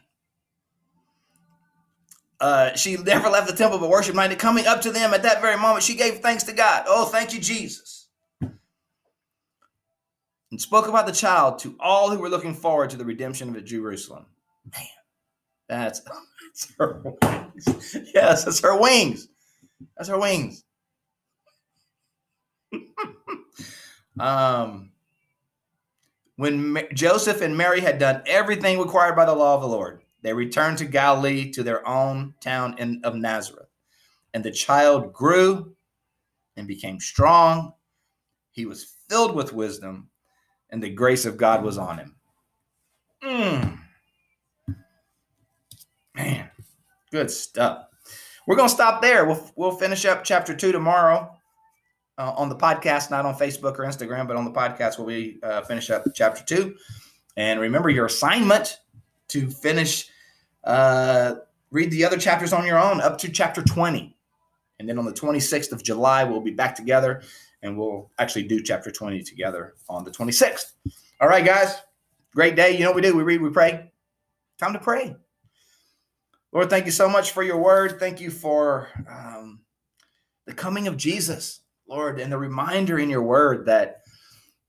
uh, 2.46 2.76
she 2.76 2.96
never 2.96 3.28
left 3.28 3.48
the 3.48 3.56
temple 3.56 3.80
but 3.80 3.90
worshiped 3.90 4.16
night. 4.16 4.38
Coming 4.38 4.68
up 4.68 4.80
to 4.82 4.92
them 4.92 5.16
at 5.16 5.24
that 5.24 5.42
very 5.42 5.58
moment, 5.58 5.84
she 5.84 5.96
gave 5.96 6.20
thanks 6.20 6.44
to 6.44 6.54
God. 6.54 6.84
Oh, 6.88 7.06
thank 7.06 7.34
you, 7.34 7.40
Jesus. 7.40 8.08
And 10.52 10.62
spoke 10.62 10.88
about 10.88 11.08
the 11.08 11.12
child 11.12 11.58
to 11.60 11.76
all 11.80 12.12
who 12.12 12.20
were 12.20 12.30
looking 12.30 12.54
forward 12.54 12.92
to 12.92 12.98
the 12.98 13.04
redemption 13.04 13.56
of 13.56 13.66
Jerusalem. 13.66 14.28
Man, 14.72 14.86
that's, 15.68 16.02
that's 16.48 16.72
her 16.78 17.02
wings. 17.04 17.98
Yes, 18.14 18.46
that's 18.46 18.60
her 18.60 18.80
wings. 18.80 19.28
That's 19.98 20.10
her 20.10 20.20
wings. 20.20 20.64
um, 24.20 24.92
when 26.36 26.78
Joseph 26.94 27.42
and 27.42 27.58
Mary 27.58 27.82
had 27.82 27.98
done 27.98 28.22
everything 28.28 28.78
required 28.78 29.16
by 29.16 29.26
the 29.26 29.34
law 29.34 29.56
of 29.56 29.62
the 29.62 29.68
Lord, 29.68 30.04
they 30.26 30.34
returned 30.34 30.80
to 30.80 30.86
Galilee 30.86 31.52
to 31.52 31.62
their 31.62 31.88
own 31.88 32.34
town 32.42 32.76
in, 32.80 33.00
of 33.04 33.14
Nazareth. 33.14 33.70
And 34.34 34.44
the 34.44 34.50
child 34.50 35.14
grew 35.14 35.76
and 36.58 36.68
became 36.68 37.00
strong. 37.00 37.74
He 38.52 38.66
was 38.66 38.96
filled 39.08 39.36
with 39.36 39.54
wisdom, 39.54 40.10
and 40.72 40.82
the 40.82 40.90
grace 40.90 41.26
of 41.26 41.38
God 41.38 41.64
was 41.64 41.78
on 41.78 42.00
him. 42.00 42.16
Mm. 43.24 43.78
Man, 46.16 46.50
good 47.12 47.30
stuff. 47.30 47.86
We're 48.48 48.56
going 48.56 48.70
to 48.70 48.74
stop 48.74 49.04
there. 49.04 49.26
We'll, 49.26 49.52
we'll 49.56 49.78
finish 49.78 50.06
up 50.06 50.24
chapter 50.24 50.56
two 50.56 50.72
tomorrow 50.72 51.38
uh, 52.18 52.34
on 52.36 52.50
the 52.50 52.56
podcast, 52.56 53.12
not 53.12 53.28
on 53.28 53.36
Facebook 53.36 53.78
or 53.78 53.86
Instagram, 53.86 54.28
but 54.28 54.38
on 54.38 54.46
the 54.46 54.52
podcast, 54.52 54.98
where 54.98 55.06
we 55.06 55.38
uh, 55.44 55.62
finish 55.62 55.92
up 55.92 56.04
chapter 56.16 56.44
two. 56.44 56.76
And 57.38 57.60
remember 57.60 57.90
your 57.90 58.08
assignment 58.08 58.80
to 59.28 59.52
finish 59.52 60.10
uh, 60.66 61.36
read 61.72 61.92
the 61.92 62.04
other 62.04 62.18
chapters 62.18 62.54
on 62.54 62.66
your 62.66 62.80
own 62.80 63.02
up 63.02 63.18
to 63.20 63.30
chapter 63.30 63.62
20. 63.62 64.16
And 64.80 64.90
then 64.90 65.00
on 65.00 65.06
the 65.06 65.14
26th 65.14 65.72
of 65.72 65.84
July, 65.84 66.24
we'll 66.24 66.42
be 66.42 66.52
back 66.52 66.76
together 66.76 67.22
and 67.62 67.78
we'll 67.78 68.12
actually 68.20 68.44
do 68.44 68.62
chapter 68.62 68.92
20 68.92 69.24
together 69.24 69.76
on 69.90 70.04
the 70.04 70.12
26th. 70.12 70.74
All 71.22 71.28
right, 71.28 71.46
guys. 71.46 71.82
Great 72.34 72.56
day. 72.56 72.74
You 72.74 72.84
know 72.84 72.90
what 72.90 72.98
we 72.98 73.02
do? 73.02 73.16
We 73.16 73.24
read, 73.24 73.42
we 73.42 73.50
pray. 73.50 73.92
Time 74.60 74.74
to 74.74 74.80
pray. 74.80 75.16
Lord, 76.52 76.70
thank 76.70 76.86
you 76.86 76.92
so 76.92 77.10
much 77.10 77.32
for 77.32 77.44
your 77.44 77.58
word. 77.58 78.00
Thank 78.00 78.22
you 78.22 78.32
for 78.32 78.90
um, 79.10 79.62
the 80.46 80.54
coming 80.54 80.88
of 80.88 80.98
Jesus, 80.98 81.62
Lord, 81.88 82.20
and 82.20 82.32
the 82.32 82.38
reminder 82.38 83.00
in 83.00 83.10
your 83.10 83.24
word 83.24 83.66
that 83.66 84.02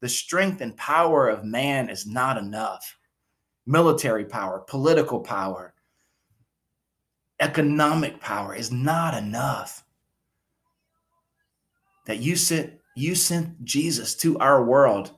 the 0.01 0.09
strength 0.09 0.61
and 0.61 0.77
power 0.77 1.29
of 1.29 1.45
man 1.45 1.89
is 1.89 2.07
not 2.07 2.39
enough. 2.39 2.97
Military 3.67 4.25
power, 4.25 4.61
political 4.61 5.21
power, 5.21 5.75
economic 7.41 8.21
power 8.21 8.55
is 8.55 8.73
not 8.73 9.15
enough. 9.15 9.85
That 12.07 12.19
you 12.19 12.37
sent 12.37 12.75
you 12.95 13.15
sent 13.15 13.63
Jesus 13.65 14.15
to 14.17 14.39
our 14.39 14.65
world 14.65 15.13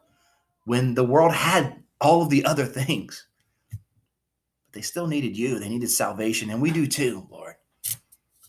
when 0.64 0.94
the 0.94 1.04
world 1.04 1.32
had 1.32 1.82
all 2.00 2.22
of 2.22 2.30
the 2.30 2.44
other 2.44 2.64
things. 2.64 3.26
But 3.70 4.72
they 4.72 4.80
still 4.80 5.06
needed 5.06 5.36
you. 5.36 5.58
They 5.58 5.68
needed 5.68 5.90
salvation, 5.90 6.50
and 6.50 6.60
we 6.60 6.70
do 6.70 6.86
too, 6.86 7.26
Lord. 7.30 7.54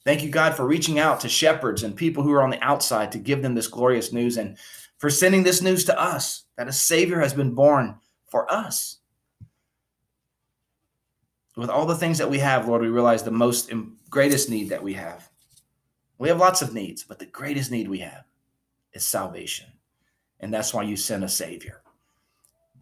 Thank 0.03 0.23
you, 0.23 0.29
God, 0.29 0.55
for 0.55 0.65
reaching 0.65 0.97
out 0.97 1.19
to 1.19 1.29
shepherds 1.29 1.83
and 1.83 1.95
people 1.95 2.23
who 2.23 2.31
are 2.31 2.41
on 2.41 2.49
the 2.49 2.63
outside 2.63 3.11
to 3.11 3.19
give 3.19 3.41
them 3.41 3.53
this 3.53 3.67
glorious 3.67 4.11
news 4.11 4.37
and 4.37 4.57
for 4.97 5.09
sending 5.09 5.43
this 5.43 5.61
news 5.61 5.85
to 5.85 5.99
us 5.99 6.45
that 6.57 6.67
a 6.67 6.73
Savior 6.73 7.19
has 7.19 7.33
been 7.33 7.53
born 7.53 7.95
for 8.31 8.51
us 8.51 8.99
with 11.59 11.69
all 11.69 11.85
the 11.85 11.95
things 11.95 12.17
that 12.17 12.29
we 12.29 12.39
have, 12.39 12.67
Lord, 12.67 12.81
we 12.81 12.87
realize 12.87 13.21
the 13.21 13.31
most 13.31 13.71
greatest 14.09 14.49
need 14.49 14.69
that 14.69 14.81
we 14.81 14.93
have. 14.93 15.29
We 16.17 16.29
have 16.29 16.37
lots 16.37 16.61
of 16.61 16.73
needs, 16.73 17.03
but 17.03 17.19
the 17.19 17.25
greatest 17.25 17.69
need 17.69 17.89
we 17.89 17.99
have 17.99 18.23
is 18.93 19.03
salvation. 19.03 19.67
And 20.39 20.53
that's 20.53 20.73
why 20.73 20.83
you 20.83 20.95
sent 20.95 21.23
a 21.23 21.29
Savior. 21.29 21.81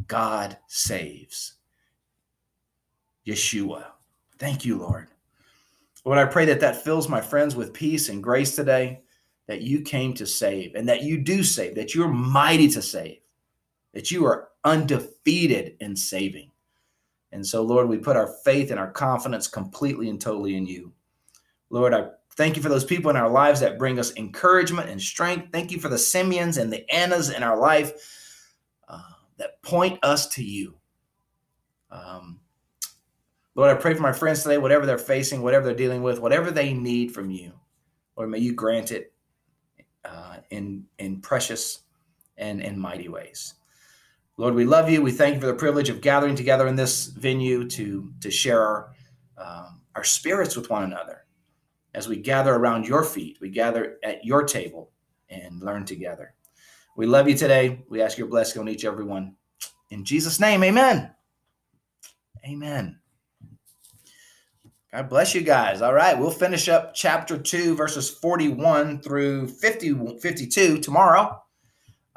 God 0.07 0.57
saves. 0.67 1.55
Yeshua. 3.25 3.85
Thank 4.37 4.63
you, 4.63 4.77
Lord. 4.77 5.07
Lord, 6.05 6.19
I 6.19 6.25
pray 6.25 6.45
that 6.45 6.59
that 6.59 6.83
fills 6.83 7.09
my 7.09 7.19
friends 7.19 7.55
with 7.55 7.73
peace 7.73 8.09
and 8.09 8.21
grace 8.23 8.55
today, 8.55 9.01
that 9.47 9.61
you 9.61 9.81
came 9.81 10.13
to 10.13 10.27
save 10.27 10.75
and 10.75 10.87
that 10.87 11.01
you 11.01 11.17
do 11.17 11.43
save, 11.43 11.73
that 11.75 11.95
you're 11.95 12.07
mighty 12.07 12.69
to 12.69 12.81
save, 12.83 13.21
that 13.93 14.11
you 14.11 14.23
are 14.25 14.49
undefeated 14.63 15.77
in 15.79 15.95
saving. 15.95 16.51
And 17.31 17.45
so, 17.45 17.61
Lord, 17.61 17.89
we 17.89 17.97
put 17.97 18.15
our 18.15 18.27
faith 18.45 18.71
and 18.71 18.79
our 18.79 18.91
confidence 18.91 19.47
completely 19.47 20.09
and 20.09 20.19
totally 20.19 20.55
in 20.55 20.65
you. 20.65 20.93
Lord, 21.69 21.93
I 21.93 22.07
thank 22.35 22.55
you 22.55 22.61
for 22.61 22.69
those 22.69 22.85
people 22.85 23.09
in 23.09 23.17
our 23.17 23.29
lives 23.29 23.59
that 23.59 23.77
bring 23.77 23.99
us 23.99 24.15
encouragement 24.15 24.89
and 24.89 25.01
strength. 25.01 25.49
Thank 25.51 25.71
you 25.71 25.79
for 25.79 25.89
the 25.89 25.97
Simeons 25.97 26.57
and 26.57 26.71
the 26.71 26.89
Annas 26.93 27.29
in 27.29 27.43
our 27.43 27.57
life 27.57 27.91
uh, 28.87 29.01
that 29.37 29.61
point 29.61 29.99
us 30.03 30.27
to 30.29 30.43
you. 30.43 30.75
Um, 31.91 32.39
Lord, 33.55 33.75
I 33.75 33.79
pray 33.79 33.95
for 33.95 34.01
my 34.01 34.13
friends 34.13 34.43
today, 34.43 34.59
whatever 34.59 34.85
they're 34.85 34.97
facing, 34.97 35.41
whatever 35.41 35.65
they're 35.65 35.75
dealing 35.75 36.03
with, 36.03 36.19
whatever 36.19 36.51
they 36.51 36.73
need 36.73 37.11
from 37.11 37.31
you. 37.31 37.53
Lord, 38.15 38.29
may 38.29 38.39
you 38.39 38.53
grant 38.53 38.91
it 38.91 39.13
uh, 40.05 40.37
in, 40.51 40.85
in 40.99 41.21
precious 41.21 41.79
and 42.37 42.61
in 42.61 42.79
mighty 42.79 43.09
ways. 43.09 43.55
Lord, 44.39 44.53
we 44.53 44.65
love 44.65 44.87
you. 44.87 45.01
We 45.01 45.11
thank 45.11 45.33
you 45.33 45.41
for 45.41 45.47
the 45.47 45.55
privilege 45.55 45.89
of 45.89 45.99
gathering 45.99 46.35
together 46.35 46.67
in 46.67 46.75
this 46.75 47.07
venue 47.07 47.67
to, 47.69 48.13
to 48.21 48.29
share 48.29 48.61
our, 48.61 48.89
um, 49.35 49.81
our 49.95 50.03
spirits 50.03 50.55
with 50.55 50.69
one 50.69 50.83
another. 50.83 51.25
As 51.95 52.07
we 52.07 52.17
gather 52.17 52.53
around 52.53 52.87
your 52.87 53.03
feet, 53.03 53.39
we 53.41 53.49
gather 53.49 53.97
at 54.03 54.23
your 54.23 54.43
table 54.43 54.91
and 55.29 55.59
learn 55.63 55.85
together. 55.85 56.35
We 56.95 57.07
love 57.07 57.27
you 57.27 57.35
today. 57.35 57.83
We 57.89 58.01
ask 58.01 58.17
your 58.19 58.27
blessing 58.27 58.61
on 58.61 58.69
each 58.69 58.85
everyone. 58.85 59.35
In 59.89 60.05
Jesus' 60.05 60.39
name, 60.39 60.63
amen. 60.63 61.11
Amen. 62.45 62.99
God 64.91 65.09
bless 65.09 65.33
you 65.33 65.41
guys. 65.41 65.81
All 65.81 65.93
right, 65.93 66.17
we'll 66.17 66.29
finish 66.29 66.69
up 66.69 66.93
chapter 66.93 67.39
2, 67.39 67.75
verses 67.75 68.09
41 68.09 69.01
through 69.01 69.47
50, 69.47 70.19
52 70.19 70.77
tomorrow. 70.79 71.41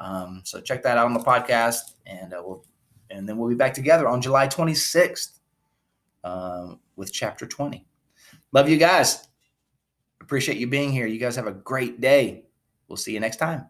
Um, 0.01 0.41
so 0.43 0.59
check 0.59 0.81
that 0.83 0.97
out 0.97 1.05
on 1.05 1.13
the 1.13 1.19
podcast, 1.19 1.93
and 2.07 2.33
uh, 2.33 2.41
we'll 2.43 2.65
and 3.11 3.27
then 3.29 3.37
we'll 3.37 3.49
be 3.49 3.55
back 3.55 3.73
together 3.73 4.07
on 4.07 4.21
July 4.21 4.47
26th 4.47 5.39
um, 6.23 6.79
with 6.95 7.13
chapter 7.13 7.45
20. 7.45 7.85
Love 8.51 8.67
you 8.67 8.77
guys. 8.77 9.27
Appreciate 10.21 10.57
you 10.57 10.67
being 10.67 10.91
here. 10.91 11.05
You 11.05 11.19
guys 11.19 11.35
have 11.35 11.47
a 11.47 11.51
great 11.51 12.01
day. 12.01 12.45
We'll 12.87 12.97
see 12.97 13.13
you 13.13 13.19
next 13.19 13.37
time. 13.37 13.65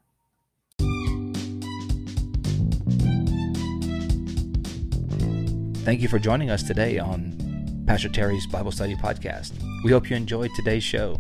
Thank 5.84 6.02
you 6.02 6.08
for 6.08 6.20
joining 6.20 6.52
us 6.52 6.62
today 6.62 7.00
on 7.00 7.84
Pastor 7.88 8.08
Terry's 8.08 8.46
Bible 8.48 8.72
Study 8.72 8.96
Podcast. 8.96 9.54
We 9.84 9.92
hope 9.92 10.10
you 10.10 10.16
enjoyed 10.16 10.52
today's 10.56 10.84
show. 10.84 11.20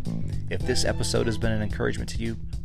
If 0.52 0.62
this 0.62 0.86
episode 0.86 1.26
has 1.26 1.38
been 1.38 1.52
an 1.52 1.64
encouragement 1.64 2.10
to 2.12 2.18
you, 2.20 2.38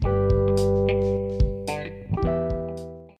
Bye. 0.00 0.39